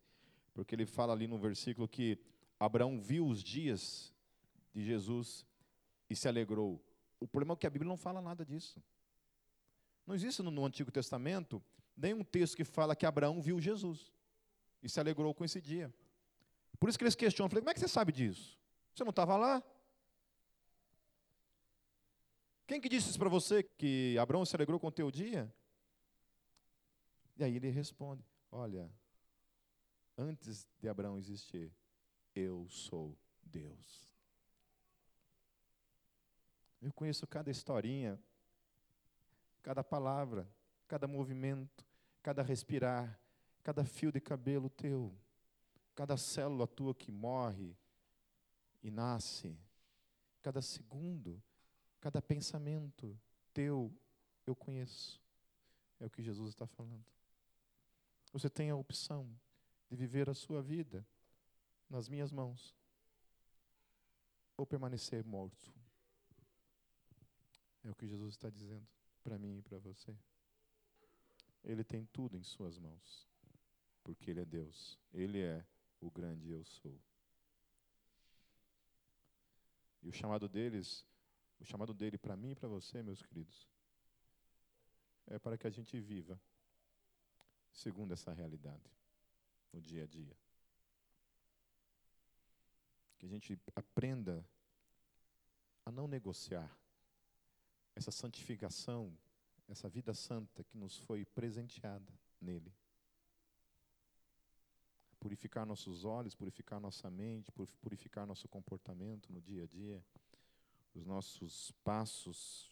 porque 0.53 0.75
ele 0.75 0.85
fala 0.85 1.13
ali 1.13 1.27
no 1.27 1.37
versículo 1.37 1.87
que 1.87 2.19
Abraão 2.59 2.99
viu 2.99 3.25
os 3.25 3.43
dias 3.43 4.13
de 4.73 4.83
Jesus 4.83 5.45
e 6.09 6.15
se 6.15 6.27
alegrou. 6.27 6.83
O 7.19 7.27
problema 7.27 7.53
é 7.53 7.57
que 7.57 7.67
a 7.67 7.69
Bíblia 7.69 7.89
não 7.89 7.97
fala 7.97 8.21
nada 8.21 8.45
disso. 8.45 8.81
Não 10.05 10.15
existe 10.15 10.41
no, 10.41 10.65
Antigo 10.65 10.91
Testamento 10.91 11.63
nenhum 11.95 12.23
texto 12.23 12.55
que 12.55 12.63
fala 12.63 12.95
que 12.95 13.05
Abraão 13.05 13.41
viu 13.41 13.59
Jesus 13.59 14.11
e 14.81 14.89
se 14.89 14.99
alegrou 14.99 15.33
com 15.33 15.45
esse 15.45 15.61
dia. 15.61 15.93
Por 16.79 16.89
isso 16.89 16.97
que 16.97 17.03
eles 17.03 17.15
questionam, 17.15 17.49
falei, 17.49 17.61
como 17.61 17.69
é 17.69 17.73
que 17.73 17.79
você 17.79 17.87
sabe 17.87 18.11
disso? 18.11 18.59
Você 18.93 19.03
não 19.03 19.11
estava 19.11 19.37
lá? 19.37 19.63
Quem 22.65 22.81
que 22.81 22.89
disse 22.89 23.09
isso 23.09 23.19
para 23.19 23.29
você, 23.29 23.63
que 23.63 24.17
Abraão 24.17 24.45
se 24.45 24.55
alegrou 24.55 24.79
com 24.79 24.87
o 24.87 24.91
teu 24.91 25.11
dia? 25.11 25.53
E 27.37 27.43
aí 27.43 27.55
ele 27.55 27.69
responde, 27.69 28.25
olha, 28.51 28.89
antes 30.21 30.67
de 30.79 30.87
Abraão 30.87 31.17
existir, 31.17 31.71
eu 32.35 32.67
sou 32.69 33.17
Deus. 33.43 34.15
Eu 36.81 36.93
conheço 36.93 37.27
cada 37.27 37.49
historinha, 37.49 38.19
cada 39.61 39.83
palavra, 39.83 40.47
cada 40.87 41.07
movimento, 41.07 41.85
cada 42.21 42.41
respirar, 42.41 43.19
cada 43.63 43.83
fio 43.83 44.11
de 44.11 44.19
cabelo 44.19 44.69
teu, 44.69 45.13
cada 45.95 46.17
célula 46.17 46.67
tua 46.67 46.95
que 46.95 47.11
morre 47.11 47.75
e 48.81 48.89
nasce, 48.89 49.55
cada 50.41 50.61
segundo, 50.61 51.41
cada 51.99 52.21
pensamento 52.21 53.19
teu, 53.53 53.91
eu 54.45 54.55
conheço. 54.55 55.21
É 55.99 56.05
o 56.05 56.09
que 56.09 56.23
Jesus 56.23 56.49
está 56.49 56.65
falando. 56.65 57.05
Você 58.33 58.49
tem 58.49 58.71
a 58.71 58.75
opção 58.75 59.29
de 59.91 59.97
viver 59.97 60.29
a 60.29 60.33
sua 60.33 60.61
vida 60.61 61.05
nas 61.89 62.07
minhas 62.07 62.31
mãos 62.31 62.73
ou 64.55 64.65
permanecer 64.65 65.25
morto. 65.25 65.69
É 67.83 67.91
o 67.91 67.95
que 67.95 68.07
Jesus 68.07 68.35
está 68.35 68.49
dizendo 68.49 68.87
para 69.21 69.37
mim 69.37 69.57
e 69.57 69.61
para 69.61 69.77
você. 69.79 70.15
Ele 71.61 71.83
tem 71.83 72.05
tudo 72.05 72.37
em 72.37 72.43
suas 72.43 72.79
mãos, 72.79 73.27
porque 74.01 74.31
Ele 74.31 74.39
é 74.39 74.45
Deus. 74.45 74.97
Ele 75.13 75.41
é 75.41 75.65
o 75.99 76.09
grande 76.09 76.49
eu 76.49 76.63
sou. 76.63 76.97
E 80.01 80.07
o 80.07 80.13
chamado 80.13 80.47
deles, 80.47 81.05
o 81.59 81.65
chamado 81.65 81.93
dele 81.93 82.17
para 82.17 82.37
mim 82.37 82.51
e 82.51 82.55
para 82.55 82.69
você, 82.69 83.03
meus 83.03 83.21
queridos, 83.21 83.67
é 85.27 85.37
para 85.37 85.57
que 85.57 85.67
a 85.67 85.69
gente 85.69 85.99
viva 85.99 86.39
segundo 87.73 88.13
essa 88.13 88.31
realidade 88.31 89.00
no 89.71 89.81
dia 89.81 90.03
a 90.03 90.07
dia. 90.07 90.35
Que 93.17 93.25
a 93.25 93.29
gente 93.29 93.59
aprenda 93.75 94.45
a 95.85 95.91
não 95.91 96.07
negociar 96.07 96.69
essa 97.95 98.11
santificação, 98.11 99.15
essa 99.67 99.89
vida 99.89 100.13
santa 100.13 100.63
que 100.63 100.77
nos 100.77 100.97
foi 100.97 101.25
presenteada 101.25 102.11
nele. 102.39 102.73
Purificar 105.19 105.65
nossos 105.65 106.03
olhos, 106.03 106.33
purificar 106.33 106.79
nossa 106.79 107.09
mente, 107.09 107.51
purificar 107.79 108.25
nosso 108.25 108.47
comportamento 108.47 109.31
no 109.31 109.39
dia 109.39 109.63
a 109.63 109.67
dia, 109.67 110.03
os 110.95 111.05
nossos 111.05 111.71
passos. 111.83 112.69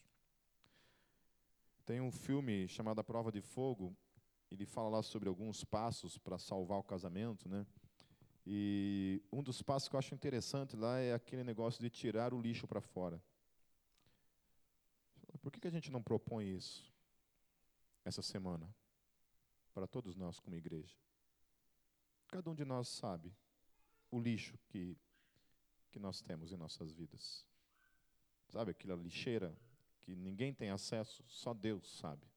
Tem 1.86 2.02
um 2.02 2.12
filme 2.12 2.68
chamado 2.68 3.00
A 3.00 3.04
Prova 3.04 3.32
de 3.32 3.42
Fogo, 3.42 3.96
ele 4.52 4.66
fala 4.66 4.90
lá 4.90 5.04
sobre 5.04 5.30
alguns 5.30 5.64
passos 5.64 6.18
para 6.18 6.38
salvar 6.38 6.80
o 6.80 6.84
casamento, 6.84 7.48
né? 7.48 7.66
E 8.46 9.22
um 9.32 9.44
dos 9.44 9.62
passos 9.62 9.88
que 9.88 9.96
eu 9.96 10.00
acho 10.00 10.16
interessante 10.16 10.76
lá 10.76 11.00
é 11.00 11.14
aquele 11.14 11.44
negócio 11.44 11.82
de 11.82 11.90
tirar 11.90 12.34
o 12.34 12.42
lixo 12.42 12.68
para 12.68 12.82
fora. 12.82 13.22
Por 15.42 15.52
que, 15.52 15.60
que 15.60 15.68
a 15.68 15.72
gente 15.72 15.92
não 15.92 16.02
propõe 16.02 16.56
isso 16.56 16.92
essa 18.04 18.22
semana 18.22 18.68
para 19.74 19.86
todos 19.86 20.16
nós 20.16 20.40
como 20.40 20.56
igreja? 20.56 20.96
Cada 22.28 22.50
um 22.50 22.56
de 22.56 22.66
nós 22.66 22.88
sabe 22.88 23.34
o 24.12 24.20
lixo 24.20 24.58
que 24.68 24.98
que 25.92 26.00
nós 26.00 26.22
temos 26.22 26.52
em 26.52 26.58
nossas 26.58 26.92
vidas. 26.92 27.46
Sabe 28.48 28.72
aquela 28.72 28.96
lixeira 28.96 29.56
que 30.02 30.16
ninguém 30.16 30.54
tem 30.54 30.70
acesso, 30.70 31.24
só 31.28 31.54
Deus 31.54 31.98
sabe. 31.98 32.28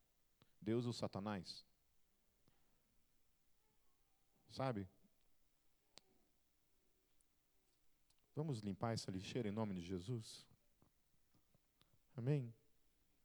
Deus 0.61 0.85
e 0.85 0.89
o 0.89 0.93
Satanás. 0.93 1.65
Sabe? 4.53 4.87
Vamos 8.35 8.61
limpar 8.61 8.93
essa 8.93 9.11
lixeira 9.11 9.49
em 9.49 9.53
nome 9.53 9.75
de 9.75 9.83
Jesus? 9.83 10.47
Amém? 12.15 12.55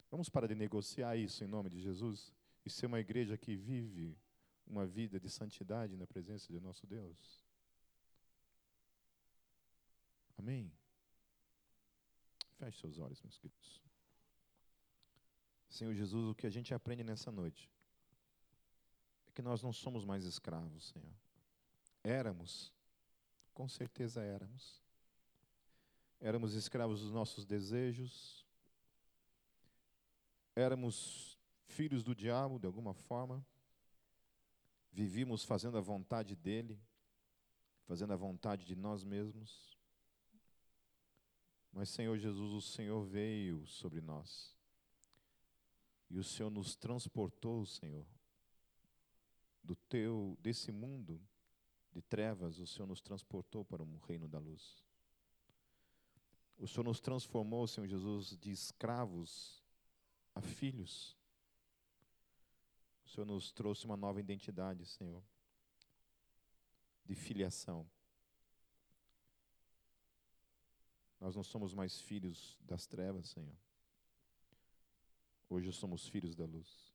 Vamos 0.10 0.30
parar 0.30 0.48
de 0.48 0.56
negociar 0.56 1.18
isso 1.18 1.44
em 1.44 1.48
nome 1.48 1.70
de 1.70 1.82
Jesus 1.82 2.34
e 2.66 2.70
ser 2.70 2.86
uma 2.86 3.00
igreja 3.00 3.38
que 3.38 3.56
vive 3.56 4.18
uma 4.66 4.86
vida 4.86 5.20
de 5.20 5.30
santidade 5.30 5.98
na 5.98 6.08
presença 6.08 6.52
de 6.52 6.60
nosso 6.60 6.88
Deus. 6.88 7.46
Amém? 10.38 10.72
Feche 12.58 12.80
seus 12.80 12.98
olhos, 12.98 13.22
meus 13.22 13.38
queridos. 13.38 13.82
Senhor 15.70 15.94
Jesus, 15.94 16.26
o 16.30 16.36
que 16.36 16.48
a 16.48 16.50
gente 16.50 16.74
aprende 16.74 17.04
nessa 17.04 17.32
noite 17.32 17.70
que 19.38 19.42
nós 19.44 19.62
não 19.62 19.72
somos 19.72 20.04
mais 20.04 20.26
escravos, 20.26 20.86
Senhor. 20.86 21.14
Éramos, 22.04 22.74
com 23.54 23.70
certeza 23.70 24.24
éramos. 24.24 24.82
Éramos 26.20 26.56
escravos 26.56 27.02
dos 27.02 27.12
nossos 27.12 27.46
desejos, 27.46 28.44
éramos 30.56 31.38
filhos 31.68 32.02
do 32.02 32.16
diabo 32.16 32.58
de 32.58 32.66
alguma 32.66 32.96
forma, 32.96 33.46
vivíamos 34.92 35.44
fazendo 35.44 35.78
a 35.78 35.82
vontade 35.82 36.36
dele, 36.36 36.82
fazendo 37.86 38.14
a 38.14 38.18
vontade 38.18 38.66
de 38.66 38.76
nós 38.76 39.04
mesmos. 39.04 39.78
Mas, 41.72 41.90
Senhor 41.90 42.18
Jesus, 42.18 42.54
o 42.54 42.62
Senhor 42.62 43.04
veio 43.04 43.68
sobre 43.68 44.02
nós. 44.02 44.58
E 46.10 46.18
o 46.18 46.24
Senhor 46.24 46.50
nos 46.50 46.76
transportou, 46.76 47.64
Senhor, 47.68 48.17
do 49.68 49.76
teu 49.76 50.38
desse 50.40 50.72
mundo 50.72 51.22
de 51.92 52.02
trevas, 52.02 52.58
o 52.58 52.66
Senhor 52.66 52.88
nos 52.88 53.02
transportou 53.02 53.66
para 53.66 53.84
o 53.84 54.00
reino 54.00 54.28
da 54.28 54.40
luz. 54.40 54.82
O 56.58 56.66
Senhor 56.68 56.86
nos 56.86 57.02
transformou, 57.02 57.68
Senhor 57.68 57.86
Jesus, 57.86 58.38
de 58.38 58.50
escravos 58.50 59.62
a 60.34 60.42
filhos. 60.42 61.18
O 63.06 63.10
Senhor 63.10 63.26
nos 63.26 63.52
trouxe 63.52 63.86
uma 63.86 63.98
nova 63.98 64.22
identidade, 64.22 64.86
Senhor, 64.86 65.22
de 67.06 67.14
filiação. 67.14 67.86
Nós 71.20 71.36
não 71.36 71.44
somos 71.44 71.74
mais 71.74 72.00
filhos 72.00 72.58
das 72.62 72.88
trevas, 72.88 73.30
Senhor. 73.30 73.56
Hoje 75.50 75.72
somos 75.74 76.08
filhos 76.08 76.36
da 76.36 76.46
luz. 76.46 76.87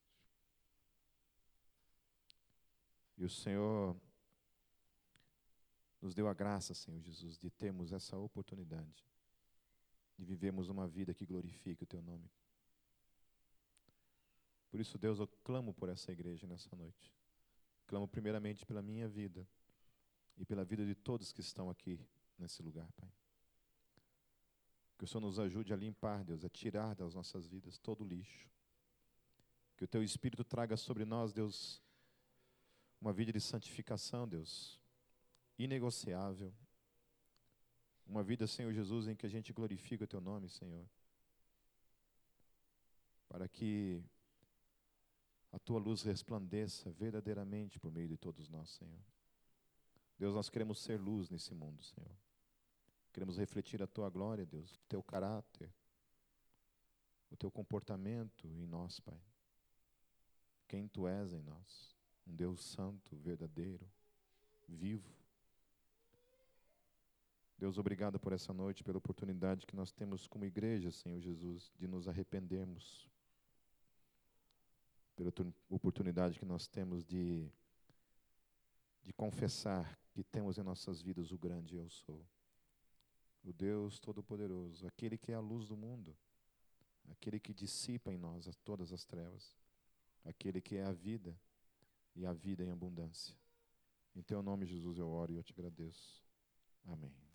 E 3.22 3.24
o 3.24 3.30
Senhor 3.30 3.96
nos 6.00 6.12
deu 6.12 6.26
a 6.26 6.34
graça, 6.34 6.74
Senhor 6.74 7.00
Jesus, 7.00 7.38
de 7.38 7.48
termos 7.50 7.92
essa 7.92 8.18
oportunidade 8.18 9.06
de 10.18 10.24
vivermos 10.24 10.68
uma 10.68 10.88
vida 10.88 11.14
que 11.14 11.24
glorifique 11.24 11.84
o 11.84 11.86
Teu 11.86 12.02
nome. 12.02 12.28
Por 14.72 14.80
isso, 14.80 14.98
Deus, 14.98 15.20
eu 15.20 15.28
clamo 15.44 15.72
por 15.72 15.88
essa 15.88 16.10
igreja 16.10 16.48
nessa 16.48 16.74
noite. 16.74 17.14
Clamo 17.86 18.08
primeiramente 18.08 18.66
pela 18.66 18.82
minha 18.82 19.08
vida 19.08 19.46
e 20.36 20.44
pela 20.44 20.64
vida 20.64 20.84
de 20.84 20.96
todos 20.96 21.32
que 21.32 21.42
estão 21.42 21.70
aqui 21.70 22.04
nesse 22.36 22.60
lugar, 22.60 22.90
Pai. 22.96 23.12
Que 24.98 25.04
o 25.04 25.06
Senhor 25.06 25.20
nos 25.20 25.38
ajude 25.38 25.72
a 25.72 25.76
limpar, 25.76 26.24
Deus, 26.24 26.44
a 26.44 26.48
tirar 26.48 26.96
das 26.96 27.14
nossas 27.14 27.46
vidas 27.46 27.78
todo 27.78 28.02
o 28.02 28.04
lixo. 28.04 28.50
Que 29.76 29.84
o 29.84 29.88
Teu 29.88 30.02
Espírito 30.02 30.42
traga 30.42 30.76
sobre 30.76 31.04
nós, 31.04 31.32
Deus, 31.32 31.80
uma 33.02 33.12
vida 33.12 33.32
de 33.32 33.40
santificação, 33.40 34.28
Deus, 34.28 34.80
inegociável. 35.58 36.54
Uma 38.06 38.22
vida, 38.22 38.46
Senhor 38.46 38.72
Jesus, 38.72 39.08
em 39.08 39.16
que 39.16 39.26
a 39.26 39.28
gente 39.28 39.52
glorifica 39.52 40.04
o 40.04 40.06
Teu 40.06 40.20
nome, 40.20 40.48
Senhor. 40.48 40.86
Para 43.28 43.48
que 43.48 44.00
a 45.50 45.58
Tua 45.58 45.80
luz 45.80 46.02
resplandeça 46.02 46.92
verdadeiramente 46.92 47.80
por 47.80 47.90
meio 47.90 48.06
de 48.06 48.16
todos 48.16 48.48
nós, 48.48 48.70
Senhor. 48.70 49.02
Deus, 50.16 50.36
nós 50.36 50.48
queremos 50.48 50.78
ser 50.78 51.00
luz 51.00 51.28
nesse 51.28 51.52
mundo, 51.52 51.82
Senhor. 51.82 52.16
Queremos 53.12 53.36
refletir 53.36 53.82
a 53.82 53.86
tua 53.86 54.08
glória, 54.08 54.46
Deus, 54.46 54.76
o 54.76 54.80
teu 54.88 55.02
caráter, 55.02 55.74
o 57.30 57.36
teu 57.36 57.50
comportamento 57.50 58.46
em 58.46 58.66
nós, 58.66 59.00
Pai. 59.00 59.20
Quem 60.68 60.86
tu 60.86 61.08
és 61.08 61.32
em 61.32 61.42
nós, 61.42 61.91
um 62.26 62.34
Deus 62.34 62.60
santo, 62.62 63.16
verdadeiro, 63.16 63.86
vivo. 64.68 65.10
Deus, 67.58 67.78
obrigado 67.78 68.18
por 68.18 68.32
essa 68.32 68.52
noite, 68.52 68.82
pela 68.82 68.98
oportunidade 68.98 69.66
que 69.66 69.76
nós 69.76 69.92
temos 69.92 70.26
como 70.26 70.44
igreja, 70.44 70.90
Senhor 70.90 71.20
Jesus, 71.20 71.72
de 71.78 71.86
nos 71.86 72.08
arrependermos. 72.08 73.08
Pela 75.14 75.32
oportunidade 75.68 76.38
que 76.38 76.44
nós 76.44 76.66
temos 76.66 77.04
de, 77.04 77.48
de 79.02 79.12
confessar 79.12 79.98
que 80.10 80.24
temos 80.24 80.58
em 80.58 80.62
nossas 80.62 81.00
vidas 81.00 81.30
o 81.30 81.38
grande 81.38 81.76
eu 81.76 81.88
sou 81.88 82.24
o 83.44 83.52
Deus 83.52 83.98
Todo-Poderoso, 83.98 84.86
aquele 84.86 85.18
que 85.18 85.32
é 85.32 85.34
a 85.34 85.40
luz 85.40 85.66
do 85.66 85.76
mundo, 85.76 86.16
aquele 87.10 87.40
que 87.40 87.52
dissipa 87.52 88.12
em 88.12 88.18
nós 88.18 88.48
todas 88.64 88.92
as 88.92 89.04
trevas, 89.04 89.56
aquele 90.24 90.60
que 90.60 90.76
é 90.76 90.84
a 90.84 90.92
vida 90.92 91.36
e 92.14 92.26
a 92.26 92.32
vida 92.32 92.64
em 92.64 92.70
abundância. 92.70 93.36
Em 94.14 94.22
teu 94.22 94.42
nome, 94.42 94.66
Jesus, 94.66 94.98
eu 94.98 95.08
oro 95.08 95.32
e 95.32 95.36
eu 95.36 95.42
te 95.42 95.52
agradeço. 95.52 96.22
Amém. 96.84 97.31